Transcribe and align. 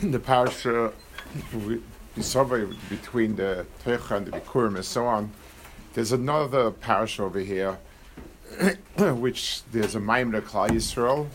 the 0.00 0.18
parasha 0.18 0.92
we, 1.66 1.82
survey 2.20 2.66
between 2.88 3.34
the 3.34 3.66
Teicha 3.84 4.16
and 4.16 4.26
the 4.26 4.30
Bikurim 4.32 4.76
and 4.76 4.84
so 4.84 5.06
on. 5.06 5.30
There's 5.94 6.12
another 6.12 6.70
parasha 6.70 7.24
over 7.24 7.40
here, 7.40 7.78
which 8.98 9.62
there's 9.72 9.96
a 9.96 10.00
Maimon 10.00 10.40
Klal 10.42 10.68
Yisrael, 10.68 11.26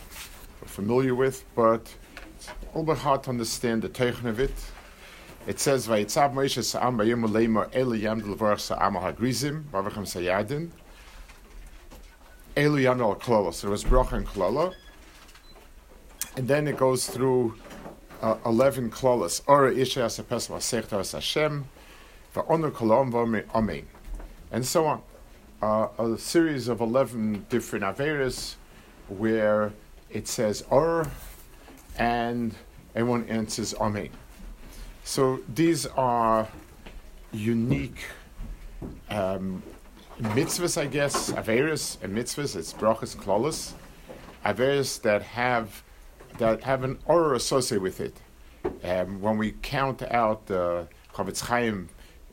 we're 0.62 0.68
familiar 0.68 1.14
with, 1.14 1.44
but 1.56 1.94
it's 2.36 2.48
a 2.48 2.66
little 2.68 2.84
bit 2.84 2.98
hard 2.98 3.24
to 3.24 3.32
understand 3.32 3.82
the 3.82 3.90
Teichen 3.90 4.26
of 4.26 4.40
it. 4.40 4.54
It 5.46 5.60
says, 5.60 5.88
"Vayitzav 5.88 6.34
Moshe 6.34 6.64
Sa'am 6.64 6.98
Bayim 6.98 7.28
Uleimar 7.28 7.70
Elu 7.74 8.00
Yam 8.00 8.22
Delvar 8.22 8.58
Sa'am 8.58 8.94
HaGrizim 8.94 9.64
Bavachem 9.64 10.06
Sayadin 10.06 10.70
Elu 12.56 12.84
Yam 12.84 13.02
Al 13.02 13.16
Klolo." 13.16 13.54
So 13.54 13.68
it 13.68 13.72
was 13.72 13.84
Bracha 13.84 14.14
and 14.14 14.74
and 16.36 16.48
then 16.48 16.68
it 16.68 16.78
goes 16.78 17.08
through 17.08 17.56
uh, 18.24 18.38
11 18.46 18.90
klolas. 18.90 19.42
Ora 19.48 19.72
Isha 19.74 20.06
Asapes 20.06 20.48
Vasechta 20.48 21.12
Hashem, 21.12 21.66
Va'onu 22.34 22.72
Kolom 22.72 23.44
Amen. 23.54 23.86
And 24.52 24.66
so 24.66 24.86
on. 24.86 25.02
Uh, 25.62 25.88
a 25.98 26.18
series 26.18 26.68
of 26.68 26.82
11 26.82 27.46
different 27.50 27.86
Averas 27.86 28.56
where 29.08 29.72
it 30.10 30.28
says 30.28 30.64
Or 30.70 31.08
and 31.98 32.56
everyone 32.96 33.26
answers 33.30 33.74
Amen. 33.76 34.10
So 35.04 35.42
these 35.54 35.86
are 35.86 36.48
unique 37.32 38.06
um, 39.10 39.62
mitzvahs, 40.20 40.80
I 40.80 40.86
guess, 40.86 41.32
Averas 41.32 42.02
and 42.02 42.16
mitzvahs, 42.16 42.56
it's 42.56 42.74
brachas 42.74 43.16
and 43.16 43.24
klolas, 43.24 43.74
Averas 44.46 45.02
that 45.02 45.22
have 45.22 45.84
that 46.38 46.64
have 46.64 46.84
an 46.84 46.98
aura 47.06 47.36
associated 47.36 47.84
with 47.84 48.00
it. 48.00 48.16
Um, 48.84 49.22
when 49.22 49.38
we 49.38 49.54
count 49.62 50.02
out 50.04 50.50
uh, 50.50 50.86
Chofetz 51.14 51.42
Chaim, 51.42 51.90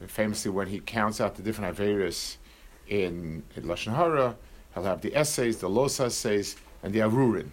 famously 0.06 0.50
when 0.50 0.68
he 0.68 0.80
counts 0.80 1.20
out 1.20 1.34
the 1.34 1.42
different 1.42 1.76
Averis 1.76 2.36
in, 2.88 3.42
in 3.56 3.64
Lashon 3.64 3.94
Hara, 3.94 4.36
he'll 4.74 4.84
have 4.84 5.02
the 5.02 5.14
essays, 5.14 5.58
the 5.58 5.68
Los 5.68 6.00
essays, 6.00 6.56
and 6.82 6.92
the 6.92 7.00
Arurin. 7.00 7.50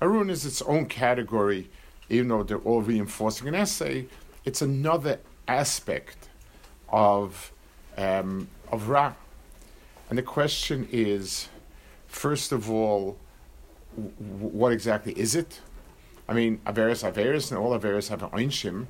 Arurin 0.00 0.30
is 0.30 0.46
its 0.46 0.62
own 0.62 0.86
category, 0.86 1.68
even 2.08 2.28
though 2.28 2.42
they're 2.42 2.58
all 2.58 2.82
reinforcing 2.82 3.48
an 3.48 3.54
essay, 3.54 4.06
it's 4.44 4.62
another 4.62 5.18
aspect 5.48 6.28
of, 6.88 7.52
um, 7.96 8.48
of 8.70 8.88
Ra. 8.88 9.14
And 10.08 10.18
the 10.18 10.22
question 10.22 10.88
is, 10.90 11.48
first 12.06 12.52
of 12.52 12.70
all, 12.70 13.18
w- 13.96 14.12
what 14.18 14.72
exactly 14.72 15.12
is 15.12 15.34
it? 15.34 15.60
I 16.30 16.32
mean, 16.32 16.60
Averis, 16.64 17.02
Averis, 17.02 17.50
and 17.50 17.58
all 17.58 17.76
Averis 17.76 18.08
have 18.08 18.22
an 18.22 18.30
Einshim, 18.30 18.86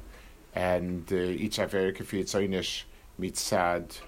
and 0.54 1.10
uh, 1.10 1.16
each 1.16 1.58
Aver 1.58 1.90
Kafi 1.90 2.22
Tzaynish 2.22 2.82
Mitzad, 3.18 3.98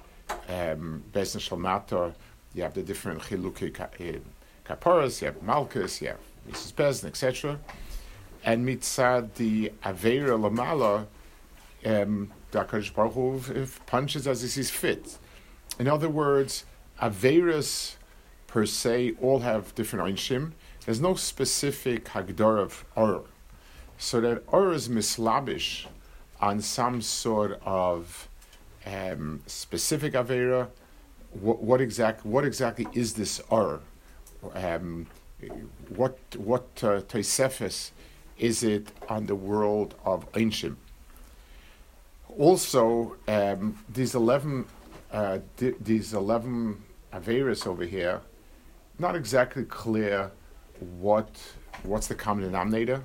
um, 0.50 1.02
Besn 1.14 1.40
Shalmator, 1.40 2.12
you 2.52 2.62
have 2.62 2.74
the 2.74 2.82
different 2.82 3.22
Chiluki 3.22 3.74
uh, 3.80 4.18
Kaparas, 4.66 5.22
you 5.22 5.28
have 5.28 5.40
Malkus, 5.40 6.02
you 6.02 6.08
have 6.08 6.18
Mrs. 6.46 6.74
Besn, 6.74 7.06
etc. 7.06 7.58
And 8.44 8.68
Mitzad, 8.68 9.32
the 9.36 9.72
Avera 9.82 10.38
Lamala, 10.38 11.06
um, 11.86 12.30
HaKadosh 12.52 12.92
Baruch 12.92 13.14
Hu 13.14 13.66
punches 13.86 14.28
as 14.28 14.42
he 14.42 14.48
sees 14.48 14.70
fit. 14.70 15.16
In 15.78 15.88
other 15.88 16.10
words, 16.10 16.66
Averas 17.00 17.94
per 18.46 18.66
se 18.66 19.14
all 19.22 19.38
have 19.38 19.74
different 19.74 20.14
Einshim, 20.14 20.52
there's 20.84 21.00
no 21.00 21.14
specific 21.14 22.06
Hagdar 22.06 22.58
of 22.58 22.84
Or. 22.96 23.24
So 23.98 24.20
that 24.20 24.42
Or 24.48 24.72
is 24.72 24.88
mislabish 24.88 25.86
on 26.40 26.60
some 26.60 27.00
sort 27.00 27.60
of 27.64 28.28
um, 28.84 29.42
specific 29.46 30.14
Avera. 30.14 30.68
What, 31.30 31.62
what, 31.62 31.80
exact, 31.80 32.26
what 32.26 32.44
exactly 32.44 32.86
is 32.92 33.14
this 33.14 33.40
Or? 33.48 33.80
Um, 34.54 35.06
what 35.88 36.18
what 36.36 36.66
uh, 36.82 37.00
is 38.38 38.62
it 38.62 38.92
on 39.08 39.26
the 39.26 39.34
world 39.34 39.94
of 40.04 40.30
Einshim? 40.32 40.76
Also, 42.38 43.16
um, 43.28 43.78
these 43.88 44.14
eleven 44.14 44.66
uh, 45.12 45.38
these 45.56 46.14
eleven 46.14 46.82
Averas 47.12 47.66
over 47.66 47.84
here, 47.84 48.20
not 48.98 49.14
exactly 49.14 49.64
clear 49.64 50.30
what 50.80 51.40
what's 51.82 52.06
the 52.06 52.14
common 52.14 52.44
denominator. 52.44 53.02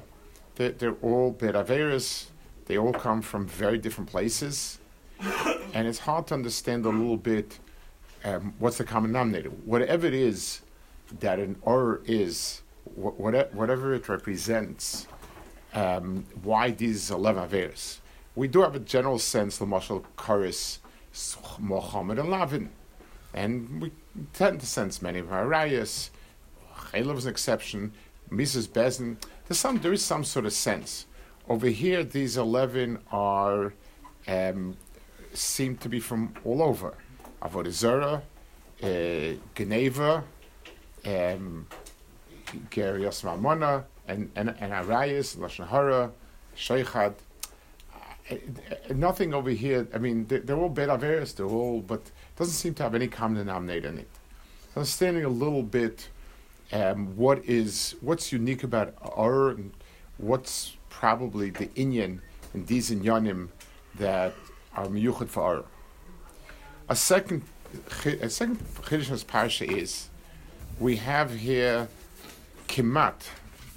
They're, 0.55 0.71
they're 0.71 0.95
all 1.01 1.33
beraveras. 1.33 2.27
They 2.65 2.77
all 2.77 2.93
come 2.93 3.21
from 3.21 3.47
very 3.47 3.77
different 3.77 4.09
places, 4.09 4.79
and 5.73 5.87
it's 5.87 5.99
hard 5.99 6.27
to 6.27 6.33
understand 6.33 6.85
a 6.85 6.89
little 6.89 7.15
bit 7.17 7.59
um, 8.25 8.53
what's 8.59 8.77
the 8.77 8.83
common 8.83 9.11
denominator. 9.11 9.49
Whatever 9.49 10.07
it 10.07 10.13
is 10.13 10.61
that 11.21 11.39
an 11.39 11.55
or 11.61 12.01
is, 12.05 12.61
wh- 12.95 13.17
whatever 13.19 13.93
it 13.93 14.09
represents, 14.09 15.07
um, 15.73 16.25
why 16.43 16.71
these 16.71 17.09
eleven 17.09 17.47
averas. 17.47 17.99
We 18.35 18.47
do 18.47 18.61
have 18.61 18.75
a 18.75 18.79
general 18.79 19.17
sense, 19.17 19.57
the 19.57 19.65
Marshal 19.65 20.05
Karis, 20.17 20.79
Mohammed 21.59 22.19
and 22.19 22.29
Lavin, 22.29 22.69
and 23.33 23.81
we 23.81 23.91
tend 24.33 24.59
to 24.59 24.65
sense 24.65 25.01
many 25.01 25.19
of 25.19 25.31
our 25.31 25.45
rayas 25.45 26.09
Chaylev 26.91 27.17
is 27.17 27.25
an 27.25 27.31
exception. 27.31 27.91
Mrs. 28.31 28.67
Bezin, 28.67 29.17
there's 29.47 29.59
some, 29.59 29.79
there 29.79 29.93
is 29.93 30.03
some 30.03 30.23
sort 30.23 30.45
of 30.45 30.53
sense. 30.53 31.05
Over 31.47 31.67
here, 31.67 32.03
these 32.03 32.37
11 32.37 32.99
are, 33.11 33.73
um, 34.27 34.75
seem 35.33 35.77
to 35.77 35.89
be 35.89 35.99
from 35.99 36.33
all 36.43 36.61
over. 36.61 36.93
Avodah 37.41 38.21
uh, 38.83 39.37
Geneva, 39.55 40.23
um, 41.05 41.67
Mamona, 42.71 43.83
and, 44.07 44.31
and, 44.35 44.55
and 44.59 44.73
Arayas, 44.73 45.37
Lashon 45.37 45.67
Hara, 45.67 46.11
Sheikhad. 46.55 47.13
Uh, 48.29 48.35
nothing 48.93 49.33
over 49.33 49.49
here, 49.49 49.87
I 49.93 49.99
mean, 49.99 50.25
they're, 50.27 50.57
all 50.57 50.69
Averis, 50.69 51.35
they're 51.35 51.45
all, 51.45 51.81
but 51.81 52.11
doesn't 52.35 52.53
seem 52.53 52.73
to 52.75 52.83
have 52.83 52.93
any 52.93 53.07
common 53.07 53.37
denominator 53.37 53.87
in 53.87 53.99
it. 53.99 54.09
Understanding 54.75 55.23
a 55.23 55.29
little 55.29 55.63
bit 55.63 56.09
um, 56.71 57.15
what 57.15 57.43
is 57.45 57.95
what's 58.01 58.31
unique 58.31 58.63
about 58.63 58.93
our 59.01 59.55
what's 60.17 60.75
probably 60.89 61.49
the 61.49 61.67
inyan 61.67 62.19
in 62.53 62.65
these 62.65 62.91
inyanim 62.91 63.49
that 63.95 64.33
are 64.75 64.87
miyuchad 64.87 65.27
for 65.27 65.43
our. 65.43 65.65
A 66.89 66.95
second 66.95 67.43
a 68.05 68.29
second 68.29 68.57
chiddush 68.81 69.25
parsha 69.25 69.69
is 69.69 70.09
we 70.79 70.97
have 70.97 71.35
here 71.35 71.87
kimat, 72.67 73.29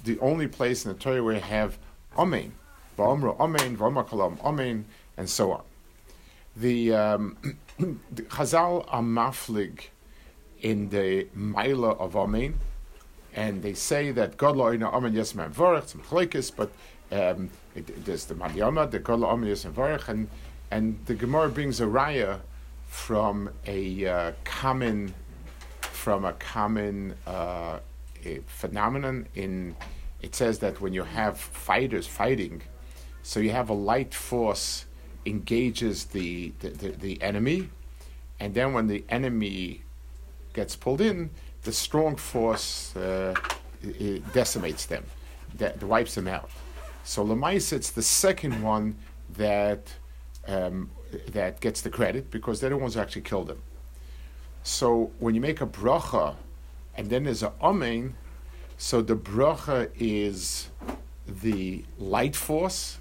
the 0.03 0.19
only 0.19 0.47
place 0.47 0.85
in 0.85 0.93
the 0.93 0.97
Torah 0.97 1.23
where 1.23 1.35
we 1.35 1.39
have 1.39 1.77
amen, 2.17 2.53
va'omro 2.97 3.39
amen, 3.39 3.77
va'omar 3.77 4.07
kalam 4.07 4.43
amen, 4.43 4.85
and 5.17 5.29
so 5.29 5.51
on. 5.51 5.63
The, 6.55 6.93
um, 6.93 7.37
the 7.79 8.23
Chazal 8.23 8.85
are 8.89 9.01
maflig 9.01 9.85
in 10.61 10.89
the 10.89 11.25
Maila 11.35 11.97
of 11.99 12.15
Amen, 12.15 12.59
and 13.35 13.61
they 13.61 13.73
say 13.73 14.11
that 14.11 14.37
God 14.37 14.57
lo 14.57 14.71
ina 14.71 14.89
amen 14.89 15.13
yes 15.13 15.35
man 15.35 15.51
vorach 15.51 15.87
some 15.87 16.01
chlekes, 16.01 16.51
but 16.55 16.71
um, 17.11 17.49
it, 17.75 18.05
there's 18.05 18.25
the 18.25 18.35
Malyama, 18.35 18.89
the 18.89 18.99
God 18.99 19.19
lo 19.19 19.29
amen 19.29 19.49
yes 19.49 19.63
vorach, 19.65 20.07
and 20.09 20.27
and 20.71 20.99
the 21.05 21.15
Gemara 21.15 21.49
brings 21.49 21.81
a 21.81 21.85
raya 21.85 22.39
from 22.87 23.49
a 23.65 24.05
uh, 24.05 24.31
common 24.43 25.13
from 25.81 26.25
a 26.25 26.33
common 26.33 27.15
uh, 27.25 27.79
a 28.25 28.39
phenomenon 28.47 29.27
in 29.35 29.75
it 30.21 30.35
says 30.35 30.59
that 30.59 30.79
when 30.79 30.93
you 30.93 31.03
have 31.03 31.37
fighters 31.39 32.05
fighting, 32.05 32.61
so 33.23 33.39
you 33.39 33.51
have 33.51 33.69
a 33.69 33.73
light 33.73 34.13
force 34.13 34.85
engages 35.25 36.05
the, 36.05 36.53
the, 36.59 36.69
the, 36.69 36.89
the 36.89 37.21
enemy, 37.21 37.69
and 38.39 38.53
then 38.53 38.73
when 38.73 38.87
the 38.87 39.03
enemy 39.09 39.81
gets 40.53 40.75
pulled 40.75 41.01
in, 41.01 41.29
the 41.63 41.71
strong 41.71 42.15
force 42.15 42.95
uh, 42.95 43.35
decimates 44.33 44.85
them, 44.85 45.03
that 45.57 45.81
wipes 45.83 46.15
them 46.15 46.27
out. 46.27 46.49
So 47.03 47.25
Lemais, 47.25 47.73
it's 47.73 47.91
the 47.91 48.01
second 48.01 48.61
one 48.61 48.95
that 49.37 49.93
um, 50.47 50.89
that 51.27 51.59
gets 51.59 51.81
the 51.81 51.89
credit 51.89 52.31
because 52.31 52.59
they're 52.59 52.69
the 52.69 52.77
ones 52.77 52.95
who 52.95 53.01
actually 53.01 53.23
killed 53.23 53.47
them. 53.47 53.61
So 54.63 55.11
when 55.19 55.35
you 55.35 55.41
make 55.41 55.61
a 55.61 55.67
bracha, 55.67 56.35
and 56.95 57.09
then 57.09 57.23
there's 57.23 57.43
a 57.43 57.53
amen, 57.61 58.15
so 58.77 59.01
the 59.01 59.15
bracha 59.15 59.89
is 59.99 60.69
the 61.27 61.83
light 61.97 62.35
force. 62.35 62.97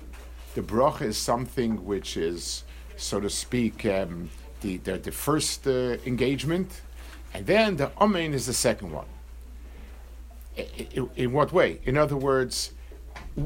The 0.54 0.62
bracha 0.62 1.02
is 1.02 1.16
something 1.16 1.84
which 1.84 2.16
is, 2.16 2.64
so 2.96 3.20
to 3.20 3.30
speak, 3.30 3.86
um, 3.86 4.30
the, 4.60 4.78
the, 4.78 4.98
the 4.98 5.12
first 5.12 5.66
uh, 5.66 5.96
engagement 6.04 6.82
and 7.32 7.46
then 7.46 7.76
the 7.76 7.90
Amen 7.98 8.34
is 8.34 8.46
the 8.46 8.52
second 8.52 8.92
one. 8.92 9.06
In, 11.16 11.32
what 11.32 11.52
way? 11.52 11.80
In 11.84 11.96
other 11.96 12.16
words, 12.16 12.72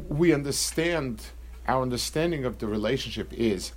we 0.08 0.32
understand 0.32 1.22
our 1.68 1.82
understanding 1.82 2.44
of 2.44 2.58
the 2.58 2.66
relationship 2.66 3.32
is 3.32 3.72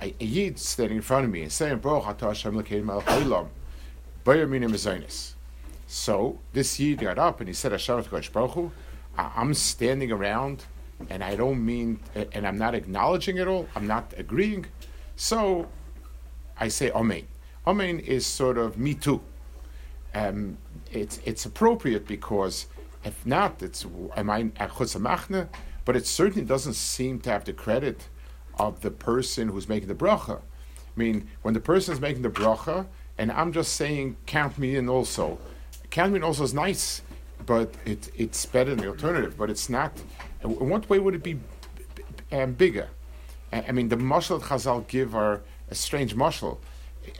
a, 0.00 0.14
yid 0.18 0.58
standing 0.58 0.96
in 0.96 1.02
front 1.02 1.24
of 1.24 1.30
me 1.30 1.42
and 1.42 1.52
saying, 1.52 1.78
Baruch 1.78 2.04
atah 2.04 2.28
Hashem 2.28 2.58
l'kein 2.58 2.84
melech 2.84 3.06
haolam, 3.06 3.48
bayer 4.24 4.46
minim 4.46 4.74
So 5.86 6.38
this 6.52 6.78
yid 6.80 6.98
got 6.98 7.18
up 7.18 7.40
and 7.40 7.48
he 7.48 7.54
said, 7.54 7.72
I'm 9.16 9.54
standing 9.54 10.12
around 10.12 10.64
and 11.10 11.22
I 11.24 11.36
don't 11.36 11.64
mean, 11.64 12.00
and 12.32 12.46
I'm 12.46 12.58
not 12.58 12.74
acknowledging 12.74 13.38
it 13.38 13.46
all, 13.46 13.68
I'm 13.74 13.86
not 13.86 14.12
agreeing. 14.16 14.66
So 15.16 15.68
I 16.58 16.68
say 16.68 16.90
Amen. 16.90 17.26
Amen 17.66 18.00
is 18.00 18.26
sort 18.26 18.58
of 18.58 18.76
me 18.76 18.94
too. 18.94 19.20
Um, 20.14 20.58
it's, 20.90 21.20
it's 21.24 21.46
appropriate 21.46 22.06
because 22.06 22.66
if 23.04 23.26
not, 23.26 23.62
it's 23.62 23.84
am 24.16 24.30
I 24.30 24.44
machne, 24.44 25.48
but 25.84 25.96
it 25.96 26.06
certainly 26.06 26.46
doesn't 26.46 26.74
seem 26.74 27.20
to 27.20 27.30
have 27.30 27.44
the 27.44 27.52
credit 27.52 28.08
of 28.58 28.80
the 28.80 28.90
person 28.90 29.48
who's 29.48 29.68
making 29.68 29.88
the 29.88 29.94
bracha. 29.94 30.38
I 30.38 30.40
mean, 30.96 31.28
when 31.42 31.54
the 31.54 31.60
person 31.60 31.94
is 31.94 32.00
making 32.00 32.22
the 32.22 32.30
bracha, 32.30 32.86
and 33.18 33.32
I'm 33.32 33.52
just 33.52 33.74
saying, 33.74 34.16
count 34.26 34.58
me 34.58 34.76
in 34.76 34.88
also. 34.88 35.38
Count 35.90 36.12
me 36.12 36.18
in 36.18 36.24
also 36.24 36.44
is 36.44 36.54
nice, 36.54 37.02
but 37.46 37.74
it, 37.84 38.10
it's 38.14 38.46
better 38.46 38.70
than 38.70 38.80
the 38.80 38.88
alternative. 38.88 39.36
But 39.36 39.50
it's 39.50 39.68
not. 39.68 39.92
In 40.42 40.68
what 40.68 40.88
way 40.88 40.98
would 40.98 41.14
it 41.14 41.22
be 41.22 41.38
um, 42.30 42.52
bigger? 42.52 42.88
I 43.52 43.72
mean, 43.72 43.88
the 43.88 43.96
mashal 43.96 44.40
Chazal 44.40 44.86
give 44.88 45.14
are 45.14 45.42
a 45.70 45.74
strange 45.74 46.16
mashal. 46.16 46.58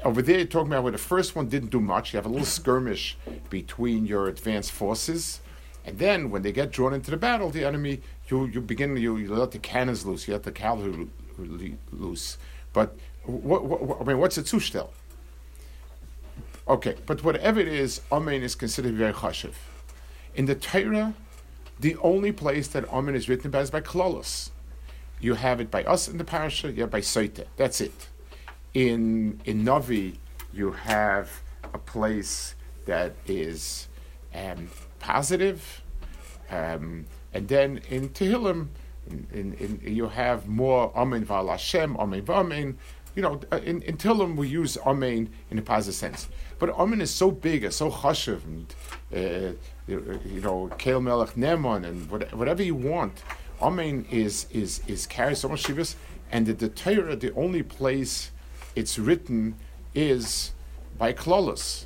Over 0.04 0.22
there, 0.22 0.38
you're 0.38 0.46
talking 0.46 0.68
about 0.68 0.82
where 0.82 0.92
the 0.92 0.98
first 0.98 1.34
one 1.34 1.48
didn't 1.48 1.70
do 1.70 1.80
much. 1.80 2.12
You 2.12 2.18
have 2.18 2.26
a 2.26 2.28
little 2.28 2.46
skirmish 2.46 3.16
between 3.50 4.06
your 4.06 4.28
advanced 4.28 4.72
forces, 4.72 5.40
and 5.84 5.98
then 5.98 6.30
when 6.30 6.42
they 6.42 6.52
get 6.52 6.70
drawn 6.70 6.94
into 6.94 7.10
the 7.10 7.16
battle, 7.16 7.50
the 7.50 7.64
enemy, 7.64 8.00
you, 8.28 8.46
you 8.46 8.60
begin, 8.60 8.96
you, 8.96 9.16
you 9.16 9.34
let 9.34 9.50
the 9.50 9.58
cannons 9.58 10.06
loose, 10.06 10.28
you 10.28 10.34
let 10.34 10.44
the 10.44 10.52
cavalry 10.52 11.08
loose. 11.90 12.38
But 12.72 12.96
what, 13.24 13.64
what, 13.64 14.00
I 14.00 14.04
mean, 14.04 14.18
what's 14.18 14.38
a 14.38 14.42
zushtel? 14.42 14.90
Okay, 16.68 16.96
but 17.06 17.24
whatever 17.24 17.58
it 17.58 17.68
is, 17.68 18.00
Amen 18.12 18.42
is 18.42 18.54
considered 18.54 18.94
very 18.94 19.12
chashiv. 19.12 19.54
In 20.34 20.46
the 20.46 20.54
Torah, 20.54 21.14
the 21.80 21.96
only 21.96 22.30
place 22.30 22.68
that 22.68 22.88
Amen 22.88 23.16
is 23.16 23.28
written 23.28 23.48
about 23.48 23.62
is 23.62 23.70
by 23.70 23.80
Klolos. 23.80 24.50
You 25.20 25.34
have 25.34 25.60
it 25.60 25.70
by 25.70 25.82
us 25.84 26.08
in 26.08 26.18
the 26.18 26.24
parasha, 26.24 26.70
you 26.70 26.82
have 26.82 26.90
by 26.90 27.00
Soite. 27.00 27.46
That's 27.56 27.80
it. 27.80 28.08
In 28.74 29.40
in 29.44 29.64
Navi, 29.64 30.16
you 30.52 30.72
have 30.72 31.42
a 31.74 31.78
place 31.78 32.54
that 32.86 33.14
is 33.26 33.88
um, 34.34 34.68
positive, 34.98 35.82
um, 36.50 37.06
and 37.34 37.48
then 37.48 37.80
in 37.88 38.08
Tehillim, 38.08 38.68
in, 39.10 39.26
in, 39.32 39.54
in, 39.84 39.94
you 39.94 40.08
have 40.08 40.48
more 40.48 40.90
Amen 40.96 41.24
Val 41.24 41.48
Hashem, 41.48 41.96
Amen 41.98 42.22
V'Amen. 42.22 42.76
You 43.14 43.20
know, 43.22 43.40
uh, 43.52 43.58
in, 43.58 43.82
in 43.82 43.98
Tehillim 43.98 44.36
we 44.36 44.48
use 44.48 44.78
Amen 44.78 45.28
in 45.50 45.58
a 45.58 45.62
positive 45.62 45.94
sense. 45.94 46.28
But 46.58 46.70
Amen 46.70 47.02
is 47.02 47.10
so 47.10 47.30
big, 47.30 47.64
it's 47.64 47.76
so 47.76 47.90
chashiv, 47.90 48.42
and 48.44 48.74
uh, 49.14 49.52
you 49.86 50.40
know, 50.40 50.70
Kel 50.78 51.00
Melech 51.00 51.34
Nemon, 51.34 51.84
and 51.86 52.10
whatever 52.10 52.62
you 52.62 52.74
want. 52.74 53.22
Amen 53.60 54.06
is 54.10 54.46
is 54.50 54.80
is 54.86 55.06
carries 55.06 55.40
so 55.40 55.48
much 55.48 55.64
shivas, 55.64 55.94
and 56.30 56.46
the, 56.46 56.54
the 56.54 56.68
Torah, 56.68 57.16
the 57.16 57.34
only 57.34 57.62
place 57.62 58.31
it's 58.74 58.98
written 58.98 59.54
is 59.94 60.52
by 60.98 61.12
Klolos, 61.12 61.84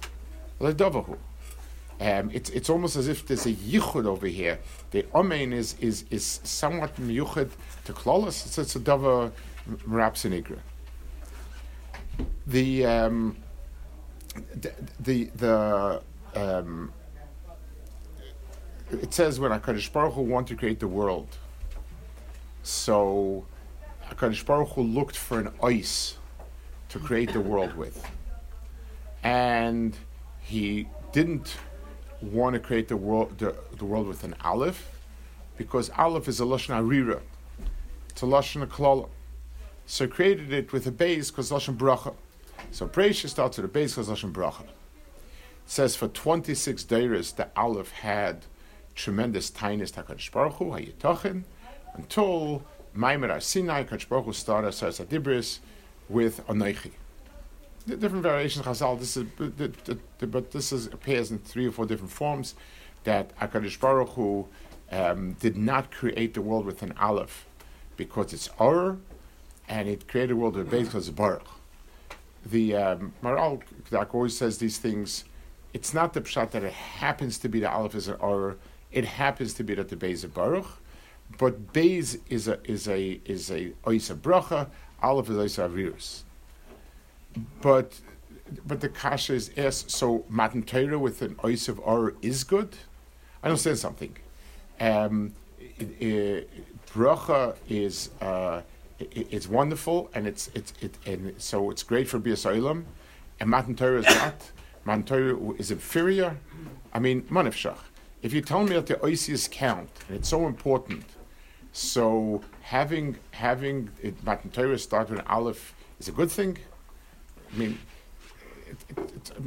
Ledavahu. 0.61 1.19
Um, 1.99 2.31
it's 2.33 2.51
it's 2.51 2.69
almost 2.69 2.97
as 2.97 3.09
if 3.09 3.27
there's 3.27 3.47
a 3.47 3.53
yichud 3.53 4.05
over 4.05 4.27
here. 4.27 4.59
The 4.91 5.07
amen 5.15 5.55
is 5.55 5.77
is 5.81 6.05
is 6.11 6.41
somewhat 6.45 6.95
miyuchad 6.97 7.51
to 7.87 7.93
klolos. 7.95 8.45
It's, 8.45 8.59
it's 8.59 8.77
a 8.77 8.81
dava 8.81 9.33
merapsinigra. 9.89 10.59
The 12.47 12.85
um, 12.85 13.37
the 14.55 14.73
the, 15.01 15.25
the 15.37 16.03
um, 16.35 16.93
it 18.91 19.15
says 19.15 19.41
when 19.41 19.51
Hakadosh 19.51 19.91
Baruch 19.91 20.13
Hu 20.15 20.21
wanted 20.21 20.49
to 20.49 20.57
create 20.57 20.81
the 20.81 20.89
world, 20.89 21.29
so 22.63 23.47
Hakadosh 24.11 24.45
Baruch 24.45 24.69
Hu 24.73 24.83
looked 24.83 25.17
for 25.17 25.41
an 25.41 25.51
ice 25.63 26.19
to 26.97 27.05
create 27.05 27.33
the 27.33 27.41
world 27.41 27.75
with, 27.77 28.05
and 29.23 29.97
he 30.41 30.89
didn't 31.13 31.57
want 32.21 32.55
to 32.55 32.61
create 32.61 32.89
the 32.89 32.97
world, 32.97 33.39
the, 33.39 33.55
the 33.77 33.85
world 33.85 34.07
with 34.07 34.25
an 34.25 34.35
aleph, 34.43 34.91
because 35.57 35.91
aleph 35.91 36.29
is 36.29 36.41
a 36.41 36.45
lashon 36.45 36.75
arira, 36.81 37.21
it's 38.09 38.23
a 38.23 38.27
lashon 38.27 38.67
klala. 38.67 39.09
So 39.89 40.09
created 40.09 40.53
it 40.53 40.73
with 40.73 40.87
a 40.87 40.91
base 40.91 41.31
because 41.31 41.51
lashon 41.51 41.77
bracha. 41.77 42.15
So 42.73 42.89
Breisha 42.89 43.29
starts 43.29 43.57
with 43.57 43.67
a 43.67 43.69
base 43.69 43.95
because 43.95 44.09
lashon 44.09 44.33
bracha. 44.33 44.63
It 44.63 44.69
says 45.67 45.95
for 45.95 46.09
26 46.09 46.83
days 46.85 47.33
the 47.33 47.49
aleph 47.57 47.93
had 47.93 48.47
tremendous 48.95 49.51
tinus 49.51 49.93
Hakadosh 49.93 50.33
Baruch 50.33 50.55
Hu 50.55 50.67
Hayitachin 50.67 51.45
until 51.95 52.65
Maimer 52.97 53.41
Sinai 53.41 53.85
Hakadosh 53.85 54.09
Baruch 54.09 54.25
Hu 54.25 54.33
started 54.33 54.73
Sars 54.73 54.99
Adibris 54.99 55.59
with 56.09 56.47
Anoichi 56.47 56.93
different 57.87 58.23
variations 58.23 58.67
of 58.67 58.77
Chazal. 58.77 58.99
This 58.99 59.17
is, 59.17 59.25
but 60.19 60.51
this 60.51 60.73
is, 60.73 60.87
appears 60.87 61.31
in 61.31 61.39
three 61.39 61.67
or 61.67 61.73
four 61.73 61.87
different 61.87 62.13
forms. 62.13 62.55
That 63.05 63.37
Hakadosh 63.39 63.79
Baruch 63.79 64.09
Hu 64.11 64.49
um, 64.91 65.35
did 65.35 65.57
not 65.57 65.93
create 65.93 66.35
the 66.35 66.43
world 66.43 66.67
with 66.67 66.83
an 66.83 66.93
aleph, 66.99 67.47
because 67.97 68.33
it's 68.33 68.49
or, 68.59 68.99
and 69.69 69.89
it 69.89 70.09
created 70.09 70.31
the 70.31 70.37
world 70.37 70.57
with 70.57 70.67
a 70.67 70.71
base 70.71 70.87
because 70.87 71.09
it's 71.09 71.17
baruch. 71.17 71.47
The 72.45 72.75
um, 72.75 73.13
Maharal 73.23 73.63
always 74.13 74.37
says 74.37 74.59
these 74.59 74.79
things. 74.79 75.25
It's 75.73 75.95
not 75.95 76.15
the 76.15 76.21
pshat 76.21 76.51
that 76.53 76.65
it 76.65 76.73
happens 76.73 77.39
to 77.39 77.49
be 77.49 77.61
the 77.61 77.71
aleph 77.71 77.95
is 77.95 78.09
an 78.09 78.17
or. 78.19 78.57
It 78.91 79.05
happens 79.05 79.53
to 79.55 79.65
be 79.65 79.75
that 79.75 79.89
the 79.89 79.97
base 79.97 80.25
is 80.25 80.31
baruch, 80.31 80.67
but 81.39 81.73
base 81.73 82.17
is 82.29 82.49
a 82.49 82.59
is 82.65 82.89
a 82.89 83.21
is 83.25 83.51
a 83.51 83.71
oisa 83.85 84.17
bracha. 84.17 84.69
Aleph 85.03 85.31
is 85.31 85.37
oisa 85.37 85.69
avirus. 85.69 86.23
But 87.61 88.01
but 88.65 88.81
the 88.81 88.89
kasha 88.89 89.35
is 89.35 89.51
asked, 89.57 89.91
so 89.91 90.25
Matan 90.29 90.63
Torah 90.63 90.99
with 90.99 91.21
an 91.23 91.35
ois 91.37 91.69
of 91.69 91.81
or 91.81 92.15
is 92.23 92.45
good? 92.45 92.77
I 93.43 93.49
don't 93.49 93.57
say 93.57 93.75
something. 93.75 94.17
Um, 94.81 95.35
bracha 96.95 97.57
is 97.69 98.11
uh, 98.21 98.63
it, 98.99 99.29
it's 99.31 99.49
wonderful 99.49 100.11
and 100.15 100.27
it's 100.27 100.49
it's 100.55 100.73
it 100.81 100.97
and 101.07 101.35
so 101.39 101.71
it's 101.71 101.83
great 101.83 102.09
for 102.09 102.19
Bias 102.19 102.47
and 102.47 103.51
Matan 103.51 103.75
Torah 103.75 104.01
is 104.01 104.07
not. 104.07 104.51
Matan 104.85 105.05
Torah 105.05 105.53
is 105.59 105.71
inferior. 105.71 106.37
I 106.95 106.99
mean, 106.99 107.23
manifshach. 107.23 107.79
If 108.23 108.33
you 108.33 108.41
tell 108.41 108.63
me 108.63 108.75
that 108.75 108.87
the 108.87 108.95
oisius 108.95 109.51
count 109.51 109.91
and 110.09 110.17
it's 110.17 110.29
so 110.29 110.47
important, 110.47 111.05
so 111.77 112.41
having 112.63 113.19
having 113.33 113.91
it, 114.03 114.25
Matan 114.25 114.51
Torah 114.51 114.79
start 114.79 115.11
with 115.11 115.19
an 115.19 115.27
aleph 115.27 115.75
is 116.01 116.09
a 116.09 116.13
good 116.13 116.31
thing. 116.31 116.57
I 117.53 117.59
mean, 117.59 117.79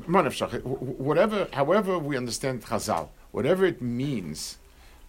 whatever, 0.05 1.47
however 1.53 1.97
we 1.97 2.15
understand 2.15 2.63
Chazal, 2.63 3.09
whatever 3.31 3.65
it 3.65 3.81
means, 3.81 4.59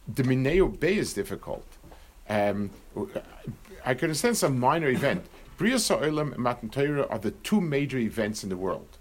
the 0.09 0.23
Mineo 0.23 0.81
Bay 0.81 0.97
is 0.97 1.13
difficult. 1.13 1.67
Um, 2.27 2.71
I 3.85 3.93
can 3.93 4.05
understand 4.05 4.39
some 4.39 4.59
minor 4.59 4.89
event. 4.89 5.27
Bria 5.59 5.79
Sa'olam 5.79 6.33
and 6.33 6.43
Matan 6.43 6.71
Torah 6.71 7.07
are 7.09 7.19
the 7.19 7.33
two 7.33 7.61
major 7.61 7.99
events 7.99 8.43
in 8.43 8.49
the 8.49 8.57
world. 8.57 8.97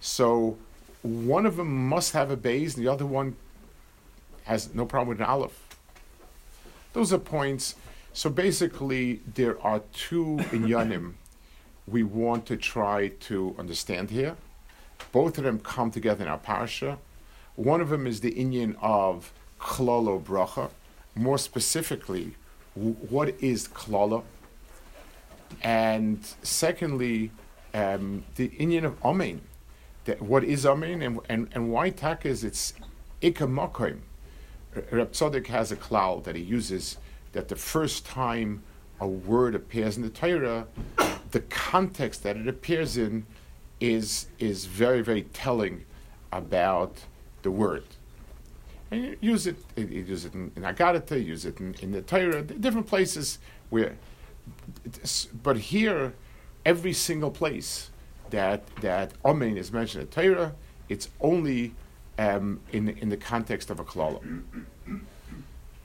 So 0.00 0.58
one 1.02 1.46
of 1.46 1.54
them 1.54 1.88
must 1.88 2.14
have 2.14 2.32
a 2.32 2.36
base, 2.36 2.74
and 2.74 2.84
the 2.84 2.90
other 2.90 3.06
one 3.06 3.36
has 4.42 4.74
no 4.74 4.86
problem 4.86 5.10
with 5.10 5.20
an 5.20 5.26
aleph. 5.26 5.69
Those 6.92 7.12
are 7.12 7.18
points. 7.18 7.74
So 8.12 8.28
basically, 8.30 9.20
there 9.34 9.60
are 9.62 9.80
two 9.92 10.38
inyanim 10.50 11.14
we 11.86 12.02
want 12.02 12.46
to 12.46 12.56
try 12.56 13.08
to 13.08 13.54
understand 13.58 14.10
here. 14.10 14.36
Both 15.12 15.38
of 15.38 15.44
them 15.44 15.58
come 15.58 15.90
together 15.90 16.24
in 16.24 16.30
our 16.30 16.38
parasha. 16.38 16.98
One 17.56 17.80
of 17.80 17.88
them 17.88 18.06
is 18.06 18.20
the 18.20 18.32
inyan 18.32 18.76
of 18.80 19.32
klalo 19.58 20.22
bracha. 20.22 20.70
More 21.14 21.38
specifically, 21.38 22.36
what 22.74 23.34
is 23.40 23.66
klala? 23.68 24.22
And 25.62 26.24
secondly, 26.42 27.32
um, 27.74 28.24
the 28.36 28.48
inyan 28.50 28.84
of 28.84 29.04
amen. 29.04 29.42
What 30.18 30.44
is 30.44 30.66
amen 30.66 31.02
and, 31.02 31.20
and, 31.28 31.48
and 31.52 31.70
why 31.70 31.90
tak 31.90 32.24
is 32.26 32.42
it's 32.44 32.72
ikamakoim. 33.22 34.00
Reb 34.90 35.14
has 35.46 35.72
a 35.72 35.76
cloud 35.76 36.24
that 36.24 36.36
he 36.36 36.42
uses 36.42 36.98
that 37.32 37.48
the 37.48 37.56
first 37.56 38.06
time 38.06 38.62
a 39.00 39.06
word 39.06 39.54
appears 39.54 39.96
in 39.96 40.02
the 40.02 40.10
Torah, 40.10 40.66
the 41.30 41.40
context 41.40 42.22
that 42.22 42.36
it 42.36 42.46
appears 42.48 42.96
in 42.96 43.26
is 43.80 44.26
is 44.38 44.66
very 44.66 45.00
very 45.00 45.22
telling 45.22 45.84
about 46.32 46.98
the 47.42 47.50
word. 47.50 47.84
And 48.90 49.04
you 49.04 49.16
use 49.20 49.46
it, 49.46 49.56
you 49.76 49.86
use 49.86 50.24
it 50.24 50.34
in, 50.34 50.50
in 50.56 50.62
Agadata, 50.62 51.24
use 51.24 51.44
it 51.44 51.60
in, 51.60 51.74
in 51.80 51.92
the 51.92 52.02
Torah, 52.02 52.42
different 52.42 52.86
places 52.86 53.38
where. 53.70 53.96
but 55.42 55.56
here, 55.56 56.14
every 56.64 56.92
single 56.92 57.30
place 57.30 57.90
that 58.30 58.66
that 58.80 59.12
Amen 59.24 59.56
is 59.56 59.72
mentioned 59.72 60.02
in 60.02 60.08
Torah, 60.08 60.54
it's 60.88 61.08
only 61.20 61.74
um, 62.20 62.60
in 62.72 62.90
in 63.02 63.08
the 63.08 63.16
context 63.16 63.70
of 63.70 63.80
a 63.80 63.84
klala. 63.84 64.20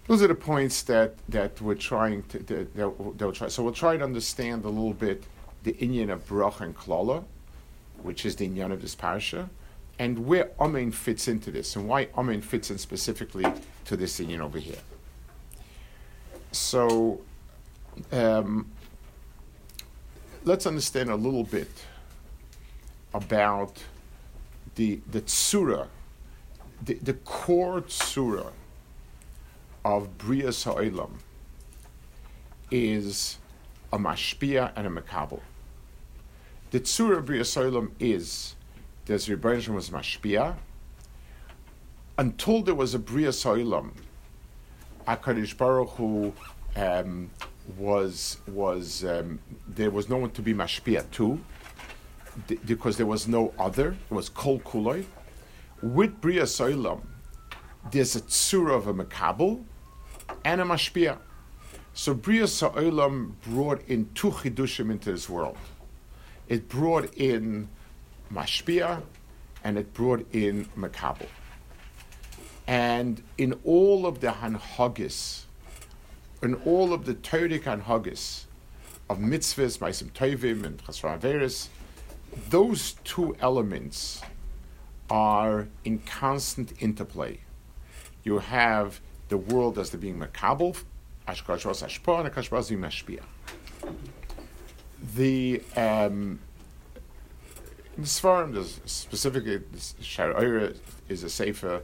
Those 0.07 0.21
are 0.21 0.27
the 0.27 0.35
points 0.35 0.83
that, 0.83 1.15
that 1.29 1.59
we're 1.59 1.73
trying 1.91 2.21
to 2.23 2.37
that, 2.39 2.75
that 2.75 2.89
we'll 2.99 3.31
try. 3.31 3.47
So 3.47 3.63
we'll 3.63 3.73
try 3.73 3.97
to 3.97 4.03
understand 4.03 4.65
a 4.65 4.69
little 4.69 4.93
bit 4.93 5.23
the 5.63 5.73
inyan 5.73 6.11
of 6.11 6.27
brach 6.27 6.61
and 6.61 6.75
klala, 6.77 7.23
which 8.03 8.25
is 8.25 8.35
the 8.35 8.47
inyan 8.47 8.71
of 8.71 8.81
this 8.81 8.95
parsha, 8.95 9.49
and 9.97 10.27
where 10.27 10.51
Amen 10.59 10.91
fits 10.91 11.27
into 11.27 11.49
this, 11.51 11.75
and 11.75 11.87
why 11.87 12.09
Amen 12.15 12.41
fits 12.41 12.69
in 12.69 12.77
specifically 12.77 13.45
to 13.85 13.97
this 13.97 14.19
inyan 14.19 14.41
over 14.41 14.59
here. 14.59 14.83
So 16.51 17.21
um, 18.11 18.69
let's 20.43 20.67
understand 20.67 21.09
a 21.09 21.15
little 21.15 21.45
bit 21.45 21.71
about 23.13 23.83
the 24.75 24.99
the 25.11 25.21
tsura, 25.21 25.87
the, 26.83 26.95
the 26.95 27.13
core 27.13 27.81
tsura 27.81 28.51
of 29.83 30.17
Bria 30.17 30.51
Sa'ilam 30.51 31.19
is 32.71 33.37
a 33.93 33.97
mashpia 33.97 34.71
and 34.75 34.87
a 34.87 34.89
makabel. 34.89 35.41
The 36.71 36.79
tsura 36.79 37.19
of 37.19 37.25
Bria 37.25 37.45
Sa'ilam 37.45 37.91
is 37.99 38.55
there's 39.05 39.27
Rebbeinu 39.27 39.69
was 39.69 39.89
mashpia. 39.89 40.55
Until 42.17 42.61
there 42.61 42.75
was 42.75 42.93
a 42.93 42.99
Bria 42.99 43.29
Sa'ilam, 43.29 43.91
Akadish 45.07 45.55
Baruch 45.55 45.89
Hu 45.91 46.33
um, 46.75 47.29
was 47.77 48.37
was 48.47 49.03
um, 49.05 49.39
there 49.67 49.91
was 49.91 50.09
no 50.09 50.17
one 50.17 50.31
to 50.31 50.41
be 50.41 50.53
mashpia 50.53 51.09
to 51.11 51.39
because 52.65 52.97
there 52.97 53.05
was 53.05 53.27
no 53.27 53.53
other. 53.59 53.95
It 54.09 54.13
was 54.13 54.29
kol 54.29 54.59
kuloi. 54.59 55.05
With 55.85 56.19
Bria 56.19 56.45
Soilam, 56.45 57.03
there's 57.91 58.15
a 58.15 58.21
tsura 58.21 58.75
of 58.75 58.87
a 58.87 58.93
makabel 58.95 59.63
and 60.43 60.59
a 60.59 60.63
mashpia. 60.63 61.19
So 61.93 62.15
Bria 62.15 62.47
Sa'olam 62.47 63.33
brought 63.43 63.87
in 63.87 64.09
two 64.15 64.31
chidushim 64.31 64.89
into 64.89 65.11
this 65.11 65.29
world. 65.29 65.59
It 66.47 66.67
brought 66.67 67.13
in 67.13 67.69
mashpia 68.33 69.03
and 69.63 69.77
it 69.77 69.93
brought 69.93 70.25
in 70.33 70.65
makabel. 70.75 71.27
And 72.65 73.21
in 73.37 73.53
all 73.63 74.07
of 74.07 74.21
the 74.21 74.29
hanhagis, 74.29 75.43
in 76.41 76.55
all 76.65 76.93
of 76.93 77.05
the 77.05 77.13
Torah 77.13 77.59
hanhagis 77.59 78.45
of 79.07 79.19
mitzvahs, 79.19 79.77
ma'asim 79.77 80.09
tovim, 80.13 80.65
and 80.65 80.83
chasra 80.83 81.19
averis, 81.19 81.67
those 82.49 82.93
two 83.03 83.35
elements 83.39 84.23
are 85.09 85.67
in 85.83 85.99
constant 85.99 86.73
interplay. 86.81 87.39
You 88.23 88.39
have 88.39 89.01
the 89.29 89.37
world 89.37 89.77
as 89.77 89.89
the 89.91 89.97
being 89.97 90.19
makabel, 90.19 90.81
ashkashos 91.27 91.83
ashpa, 91.83 92.25
and 92.25 92.81
mashpia. 92.81 93.21
The 95.15 95.61
um, 95.75 96.39
the 97.97 98.03
Svarim, 98.03 98.53
there's 98.53 98.81
specifically 98.85 99.59
Shara 100.01 100.75
is 101.07 101.23
a 101.23 101.29
sefer, 101.29 101.81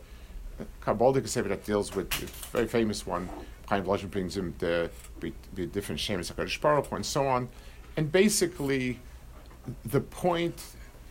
Kabbaldic 0.81 1.27
sefer 1.27 1.49
that 1.49 1.63
deals 1.63 1.95
with 1.95 2.11
a 2.21 2.25
very 2.51 2.67
famous 2.67 3.05
one. 3.05 3.29
Chaim 3.67 3.85
Volozhin 3.85 4.11
brings 4.11 4.35
him 4.35 4.53
the, 4.59 4.89
different 5.67 6.01
shemis 6.01 6.33
Hakadosh 6.33 6.59
Baruch 6.59 6.91
and 6.91 7.05
so 7.05 7.25
on, 7.25 7.47
and 7.95 8.11
basically 8.11 8.99
the 9.85 10.01
point 10.01 10.61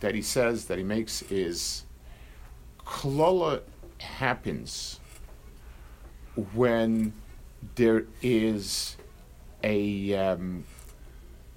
that 0.01 0.13
he 0.13 0.21
says 0.21 0.65
that 0.65 0.77
he 0.77 0.83
makes 0.83 1.23
is 1.23 1.85
klola 2.91 3.61
happens 3.99 4.99
when 6.53 7.13
there 7.75 8.03
is 8.21 8.97
a 9.63 10.13
um, 10.13 10.65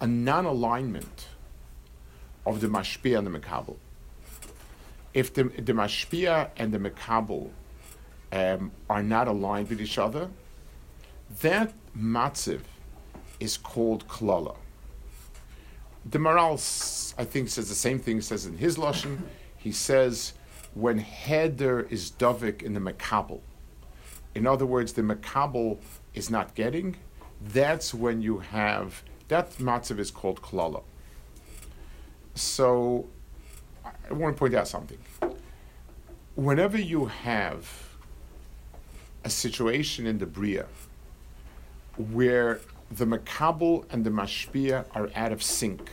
a 0.00 0.06
non-alignment 0.06 1.26
of 2.46 2.60
the 2.60 2.68
mashpia 2.68 3.18
and 3.18 3.26
the 3.26 3.38
mekabel. 3.38 3.76
If 5.12 5.34
the, 5.34 5.44
the 5.44 5.72
mashpia 5.72 6.50
and 6.56 6.72
the 6.72 6.78
mekabel 6.78 7.50
um, 8.32 8.70
are 8.88 9.02
not 9.02 9.26
aligned 9.26 9.68
with 9.70 9.80
each 9.80 9.98
other, 9.98 10.28
that 11.40 11.72
matziv 11.96 12.60
is 13.40 13.56
called 13.56 14.06
klala. 14.06 14.56
The 16.04 16.18
Maharal, 16.18 17.14
I 17.18 17.24
think, 17.24 17.48
says 17.48 17.68
the 17.68 17.74
same 17.74 17.98
thing. 17.98 18.20
Says 18.20 18.46
in 18.46 18.58
his 18.58 18.76
lashon, 18.76 19.18
he 19.56 19.72
says 19.72 20.34
when 20.74 20.98
heder 20.98 21.82
is 21.90 22.10
dovik 22.10 22.62
in 22.62 22.74
the 22.74 22.80
mekabel, 22.80 23.40
in 24.34 24.46
other 24.46 24.66
words, 24.66 24.92
the 24.92 25.02
makabel 25.02 25.78
is 26.14 26.30
not 26.30 26.54
getting, 26.54 26.96
that's 27.40 27.94
when 27.94 28.20
you 28.22 28.38
have 28.38 29.02
that 29.28 29.52
matzav 29.52 29.98
is 29.98 30.10
called 30.10 30.42
klala. 30.42 30.82
So 32.34 33.06
I 33.84 34.12
want 34.12 34.36
to 34.36 34.38
point 34.38 34.54
out 34.54 34.68
something. 34.68 34.98
Whenever 36.34 36.78
you 36.78 37.06
have 37.06 37.70
a 39.24 39.30
situation 39.30 40.06
in 40.06 40.18
the 40.18 40.26
bria 40.26 40.66
where 41.96 42.60
the 42.90 43.06
makabel 43.06 43.84
and 43.90 44.04
the 44.04 44.10
mashpia 44.10 44.84
are 44.94 45.10
out 45.14 45.32
of 45.32 45.42
sync, 45.42 45.90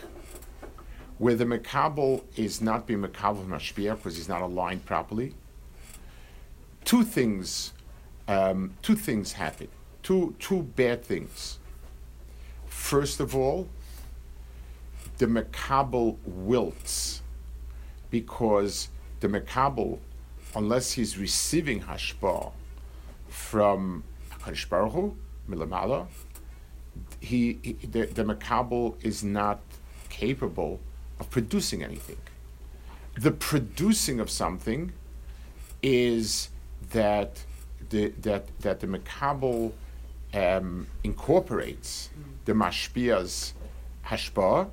where 1.22 1.36
the 1.36 1.46
makabel 1.46 2.24
is 2.36 2.62
not 2.62 2.88
being 2.88 3.04
makabel 3.04 3.46
mashpia 3.46 3.96
because 3.96 4.16
he's 4.18 4.28
not 4.28 4.42
aligned 4.42 4.84
properly, 4.86 5.36
two 6.84 7.04
things 7.04 7.74
um, 8.32 8.74
two 8.82 8.96
things 8.96 9.34
happen. 9.34 9.68
Two, 10.04 10.36
two 10.40 10.64
bad 10.64 11.04
things. 11.04 11.60
First 12.66 13.20
of 13.20 13.36
all, 13.36 13.68
the 15.18 15.26
makabel 15.26 16.18
wilts 16.26 17.22
because 18.10 18.88
the 19.20 19.28
makabel, 19.28 20.00
unless 20.56 20.94
he's 20.94 21.18
receiving 21.18 21.82
hashpa 21.82 22.52
from 23.28 24.04
Hashbaruhu, 24.44 25.14
milamala, 25.50 26.08
he, 27.20 27.60
he 27.62 27.74
the, 27.74 28.06
the 28.06 28.24
makabel 28.24 28.96
is 29.04 29.24
not 29.24 29.60
capable 30.10 30.80
of 31.22 31.30
producing 31.30 31.84
anything. 31.84 32.18
The 33.16 33.32
producing 33.32 34.20
of 34.20 34.30
something 34.30 34.92
is 35.84 36.50
that 36.92 37.44
the, 37.90 38.08
that, 38.22 38.44
that 38.62 38.80
the 38.80 38.88
Makabel 38.88 39.72
um, 40.34 40.88
incorporates 41.04 42.10
the 42.46 42.54
Mashpia's 42.54 43.54
hashpa 44.08 44.70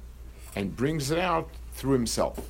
and 0.56 0.74
brings 0.74 1.10
it 1.10 1.18
out 1.18 1.50
through 1.74 1.92
himself. 1.92 2.40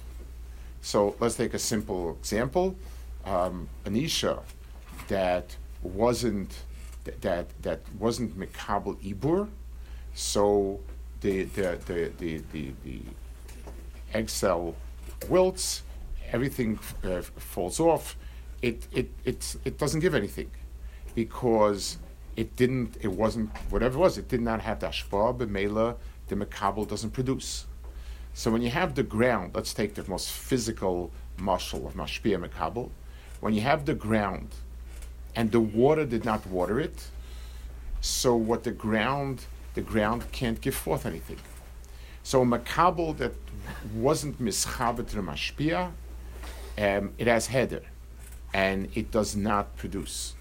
So 0.81 1.17
let's 1.21 1.35
take 1.35 1.55
a 1.55 1.59
simple 1.59 2.17
example. 2.21 2.77
Um, 3.25 3.69
Anisha 3.85 4.41
that 5.09 5.57
wasn't 5.83 6.55
that 7.21 7.47
that 7.63 7.81
wasn't 7.99 8.39
Makabel 8.39 8.95
Ibur, 9.03 9.49
so 10.15 10.81
the 11.21 11.45
the 11.45 11.79
the 11.87 12.13
the 12.19 12.43
the, 12.53 12.73
the 12.85 13.01
egg 14.15 14.29
cell 14.29 14.75
wilts, 15.29 15.83
everything 16.33 16.79
uh, 17.05 17.23
falls 17.23 17.81
off. 17.81 18.17
It 18.63 18.87
it 18.93 19.11
it 19.25 19.57
it 19.65 19.79
doesn't 19.79 20.01
give 20.01 20.15
anything 20.15 20.51
because 21.15 21.99
it 22.39 22.55
didn't, 22.55 22.97
it 23.01 23.09
wasn't, 23.09 23.51
whatever 23.69 23.97
it 23.97 24.01
was, 24.01 24.17
it 24.17 24.29
did 24.29 24.41
not 24.41 24.61
have 24.61 24.79
the 24.79 24.87
ashpa, 24.87 25.37
b'meila, 25.37 25.97
the 26.29 26.37
makabel 26.37 26.87
doesn't 26.87 27.11
produce. 27.11 27.67
So 28.33 28.53
when 28.53 28.63
you 28.63 28.71
have 28.71 28.95
the 28.95 29.03
ground, 29.03 29.57
let's 29.57 29.75
take 29.75 29.95
the 29.95 30.09
most 30.09 30.31
physical 30.31 31.11
muscle 31.37 31.85
of 31.89 31.95
mashpia 31.95 32.39
makabel, 32.39 32.91
when 33.41 33.55
you 33.55 33.63
have 33.63 33.87
the 33.87 33.95
ground 33.95 34.55
and 35.35 35.51
the 35.51 35.59
water 35.59 36.05
did 36.05 36.25
not 36.25 36.47
water 36.47 36.79
it, 36.79 37.09
so 38.01 38.37
what 38.37 38.63
the 38.63 38.71
ground, 38.71 39.47
the 39.75 39.81
ground 39.81 40.31
can't 40.31 40.61
give 40.61 40.77
forth 40.77 41.07
anything. 41.07 41.39
So 42.29 42.45
makabel 42.45 43.17
that 43.17 43.33
wasn't 43.95 44.37
the 44.37 44.45
mashpia, 44.45 45.93
um, 46.77 47.15
it 47.17 47.27
has 47.27 47.47
header, 47.47 47.81
and 48.53 48.91
it 48.95 49.11
does 49.11 49.35
not 49.35 49.75
produce. 49.79 50.35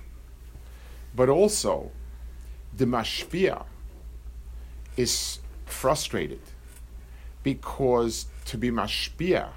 But 1.16 1.30
also, 1.30 1.92
the 2.76 2.84
mashpia 2.84 3.64
is 4.98 5.40
frustrated 5.66 6.42
because 7.42 8.26
to 8.48 8.58
be 8.58 8.70
mashpia 8.70 9.52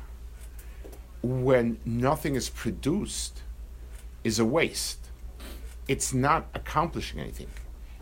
when 1.22 1.78
nothing 1.84 2.36
is 2.36 2.48
produced 2.48 3.42
is 4.22 4.38
a 4.38 4.44
waste. 4.44 5.00
It's 5.88 6.14
not 6.14 6.46
accomplishing 6.54 7.18
anything. 7.18 7.50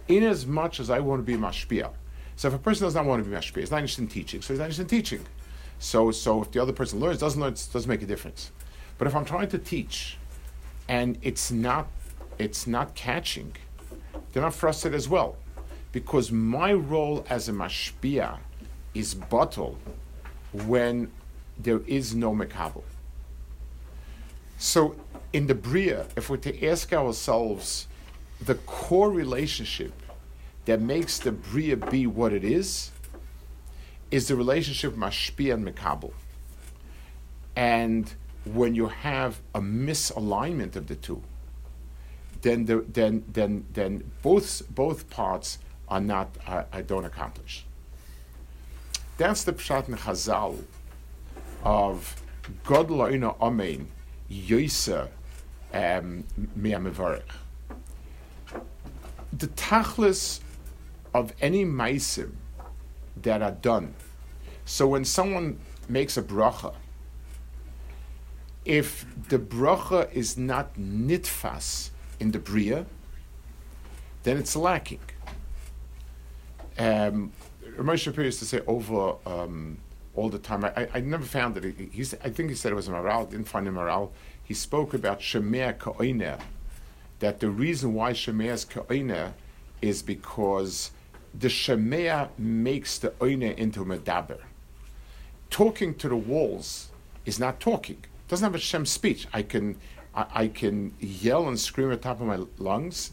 In 0.06 0.22
as 0.22 0.44
much 0.44 0.80
as 0.80 0.90
I 0.90 0.98
want 0.98 1.20
to 1.20 1.24
be 1.24 1.38
mashpia, 1.38 1.92
So 2.38 2.46
if 2.46 2.54
a 2.54 2.58
person 2.58 2.86
does 2.86 2.94
not 2.94 3.04
want 3.04 3.24
to 3.24 3.28
be 3.28 3.34
mashpia, 3.34 3.58
he's 3.58 3.72
not 3.72 3.78
interested 3.78 4.02
in 4.02 4.06
teaching, 4.06 4.40
so 4.42 4.54
he's 4.54 4.60
not 4.60 4.66
interested 4.66 4.82
in 4.82 4.88
teaching. 4.88 5.26
So, 5.80 6.12
so 6.12 6.40
if 6.40 6.52
the 6.52 6.62
other 6.62 6.72
person 6.72 7.00
learns, 7.00 7.18
doesn't 7.18 7.40
learn, 7.40 7.54
it 7.54 7.68
doesn't 7.72 7.88
make 7.88 8.00
a 8.00 8.06
difference. 8.06 8.52
But 8.96 9.08
if 9.08 9.16
I'm 9.16 9.24
trying 9.24 9.48
to 9.48 9.58
teach, 9.58 10.18
and 10.88 11.18
it's 11.22 11.50
not, 11.50 11.88
it's 12.38 12.68
not 12.68 12.94
catching, 12.94 13.56
then 14.32 14.44
I'm 14.44 14.52
frustrated 14.52 14.96
as 14.96 15.08
well, 15.08 15.36
because 15.90 16.30
my 16.30 16.72
role 16.72 17.26
as 17.28 17.48
a 17.48 17.52
mashpia 17.52 18.38
is 18.94 19.14
bottle 19.14 19.76
when 20.52 21.10
there 21.58 21.80
is 21.88 22.14
no 22.14 22.32
mekabel. 22.32 22.84
So 24.58 24.94
in 25.32 25.48
the 25.48 25.56
bria, 25.56 26.06
if 26.14 26.30
we're 26.30 26.36
to 26.36 26.68
ask 26.68 26.92
ourselves 26.92 27.88
the 28.40 28.54
core 28.54 29.10
relationship 29.10 29.92
that 30.68 30.82
makes 30.82 31.18
the 31.18 31.32
bria 31.32 31.76
be 31.76 32.06
what 32.06 32.30
it 32.30 32.44
is, 32.44 32.90
is 34.10 34.28
the 34.28 34.36
relationship 34.36 34.94
mashpia 34.94 35.54
and 35.54 35.66
mekabel. 35.66 36.12
And 37.56 38.12
when 38.44 38.74
you 38.74 38.88
have 38.88 39.40
a 39.54 39.62
misalignment 39.62 40.76
of 40.76 40.86
the 40.86 40.94
two, 40.94 41.22
then 42.42 42.66
the, 42.66 42.84
then 42.86 43.24
then 43.32 43.64
then 43.72 44.10
both 44.20 44.62
both 44.68 45.08
parts 45.08 45.58
are 45.88 46.02
not 46.02 46.36
uh, 46.46 46.64
don't 46.86 47.06
accomplish. 47.06 47.64
That's 49.16 49.44
the 49.44 49.54
pshat 49.54 49.88
in 49.88 49.94
Chazal 49.94 50.64
of 51.64 52.22
God 52.64 52.88
lo'ina 52.88 53.40
amen 53.40 53.88
yoisa 54.30 55.08
um, 55.72 56.24
The 59.32 59.46
tachlis 59.46 60.40
of 61.18 61.32
any 61.40 61.64
maisim 61.64 62.32
that 63.16 63.42
are 63.42 63.56
done. 63.70 63.94
So 64.64 64.86
when 64.86 65.04
someone 65.04 65.58
makes 65.88 66.16
a 66.16 66.22
bracha, 66.22 66.74
if 68.64 69.04
the 69.28 69.38
bracha 69.38 70.12
is 70.12 70.36
not 70.36 70.74
nitfas 70.76 71.90
in 72.20 72.30
the 72.30 72.38
bria, 72.38 72.86
then 74.22 74.36
it's 74.36 74.54
lacking. 74.54 75.00
Um, 76.78 77.32
Ramesh 77.76 78.02
Shapir 78.04 78.24
used 78.24 78.38
to 78.40 78.44
say 78.44 78.60
over 78.66 79.16
um, 79.26 79.78
all 80.14 80.28
the 80.28 80.38
time. 80.38 80.64
I, 80.64 80.88
I 80.94 81.00
never 81.00 81.24
found 81.24 81.56
it. 81.56 81.64
He, 81.92 82.02
I 82.22 82.30
think 82.30 82.50
he 82.50 82.54
said 82.54 82.70
it 82.70 82.74
was 82.74 82.88
a 82.88 82.92
Maharal. 82.92 83.28
Didn't 83.28 83.48
find 83.48 83.66
a 83.66 83.72
Maharal. 83.72 84.10
He 84.44 84.54
spoke 84.54 84.94
about 84.94 85.20
shemir 85.20 85.76
ka'oiner, 85.78 86.40
that 87.18 87.40
the 87.40 87.50
reason 87.50 87.94
why 87.94 88.12
shemir 88.12 88.52
is 88.52 88.64
ka'oiner 88.64 89.32
is 89.82 90.02
because 90.02 90.90
the 91.34 91.48
shemir 91.48 92.28
makes 92.38 92.98
the 92.98 93.10
oiner 93.10 93.56
into 93.56 93.84
medaber. 93.84 94.40
Talking 95.50 95.94
to 95.96 96.08
the 96.08 96.16
walls 96.16 96.88
is 97.24 97.38
not 97.38 97.60
talking. 97.60 97.96
It 97.96 98.28
doesn't 98.28 98.44
have 98.44 98.54
a 98.54 98.58
shem 98.58 98.86
speech. 98.86 99.26
I 99.32 99.42
can, 99.42 99.76
I, 100.14 100.26
I, 100.34 100.48
can 100.48 100.94
yell 101.00 101.48
and 101.48 101.58
scream 101.58 101.90
at 101.90 102.02
the 102.02 102.08
top 102.08 102.20
of 102.20 102.26
my 102.26 102.40
lungs. 102.58 103.12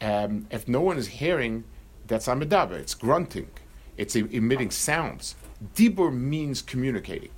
Um, 0.00 0.46
if 0.50 0.66
no 0.68 0.80
one 0.80 0.96
is 0.96 1.08
hearing, 1.08 1.64
that's 2.06 2.28
a 2.28 2.32
medaber. 2.32 2.72
It's 2.72 2.94
grunting. 2.94 3.50
It's 3.96 4.16
emitting 4.16 4.70
sounds. 4.70 5.34
Dibur 5.74 6.12
means 6.12 6.62
communicating. 6.62 7.30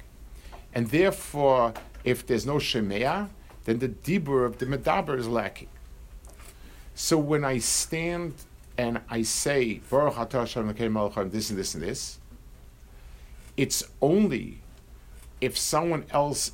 And 0.75 0.89
therefore, 0.89 1.75
if 2.05 2.27
there's 2.27 2.47
no 2.47 2.57
shemea, 2.57 3.29
then 3.65 3.79
the 3.79 3.89
dibur 3.89 4.45
of 4.47 4.59
the 4.59 4.67
medaber 4.67 5.19
is 5.19 5.29
lacking. 5.29 5.69
So 6.95 7.19
when 7.19 7.45
I 7.45 7.59
stand 7.59 8.35
and 8.79 9.01
I 9.09 9.23
say, 9.23 9.81
Baruch 9.91 10.15
atah 10.15 11.31
this 11.31 11.51
and 11.51 11.59
this 11.59 11.75
and 11.75 11.83
this, 11.83 12.19
it's 13.57 13.85
only 14.01 14.59
if 15.41 15.59
someone 15.59 16.05
else 16.11 16.53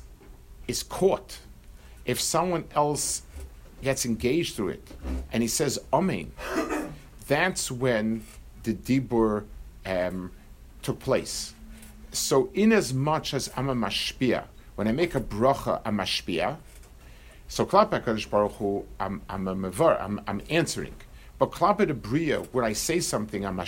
is 0.67 0.83
caught, 0.83 1.39
if 2.05 2.19
someone 2.19 2.65
else 2.75 3.21
gets 3.81 4.05
engaged 4.05 4.55
through 4.55 4.69
it, 4.69 4.87
and 5.31 5.41
he 5.41 5.47
says 5.47 5.79
Amen, 5.93 6.31
that's 7.27 7.71
when 7.71 8.23
the 8.63 8.73
dibur 8.73 9.45
um, 9.85 10.31
took 10.81 10.99
place. 10.99 11.53
So, 12.11 12.49
in 12.53 12.73
as 12.73 12.93
much 12.93 13.33
as 13.33 13.51
I'm 13.55 13.69
a 13.69 13.75
mashpia, 13.75 14.45
when 14.75 14.87
I 14.87 14.91
make 14.91 15.13
a 15.15 15.21
bracha, 15.21 15.81
a 15.85 15.91
mashpia, 15.91 16.57
so 17.47 17.65
klapa 17.65 18.03
Kadosh 18.03 18.29
Baruch 18.29 18.53
Hu, 18.53 18.85
I'm, 18.99 19.21
I'm 19.29 19.47
a 19.47 19.55
mevar, 19.55 20.01
I'm, 20.01 20.21
I'm 20.27 20.41
answering. 20.49 20.95
But 21.39 21.51
klapa 21.51 21.87
de 21.87 21.93
bria, 21.93 22.39
where 22.51 22.65
I 22.65 22.73
say 22.73 22.99
something, 22.99 23.45
I'm. 23.45 23.59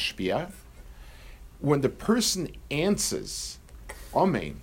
When 1.60 1.82
the 1.82 1.90
person 1.90 2.50
answers, 2.70 3.58
amen, 4.14 4.60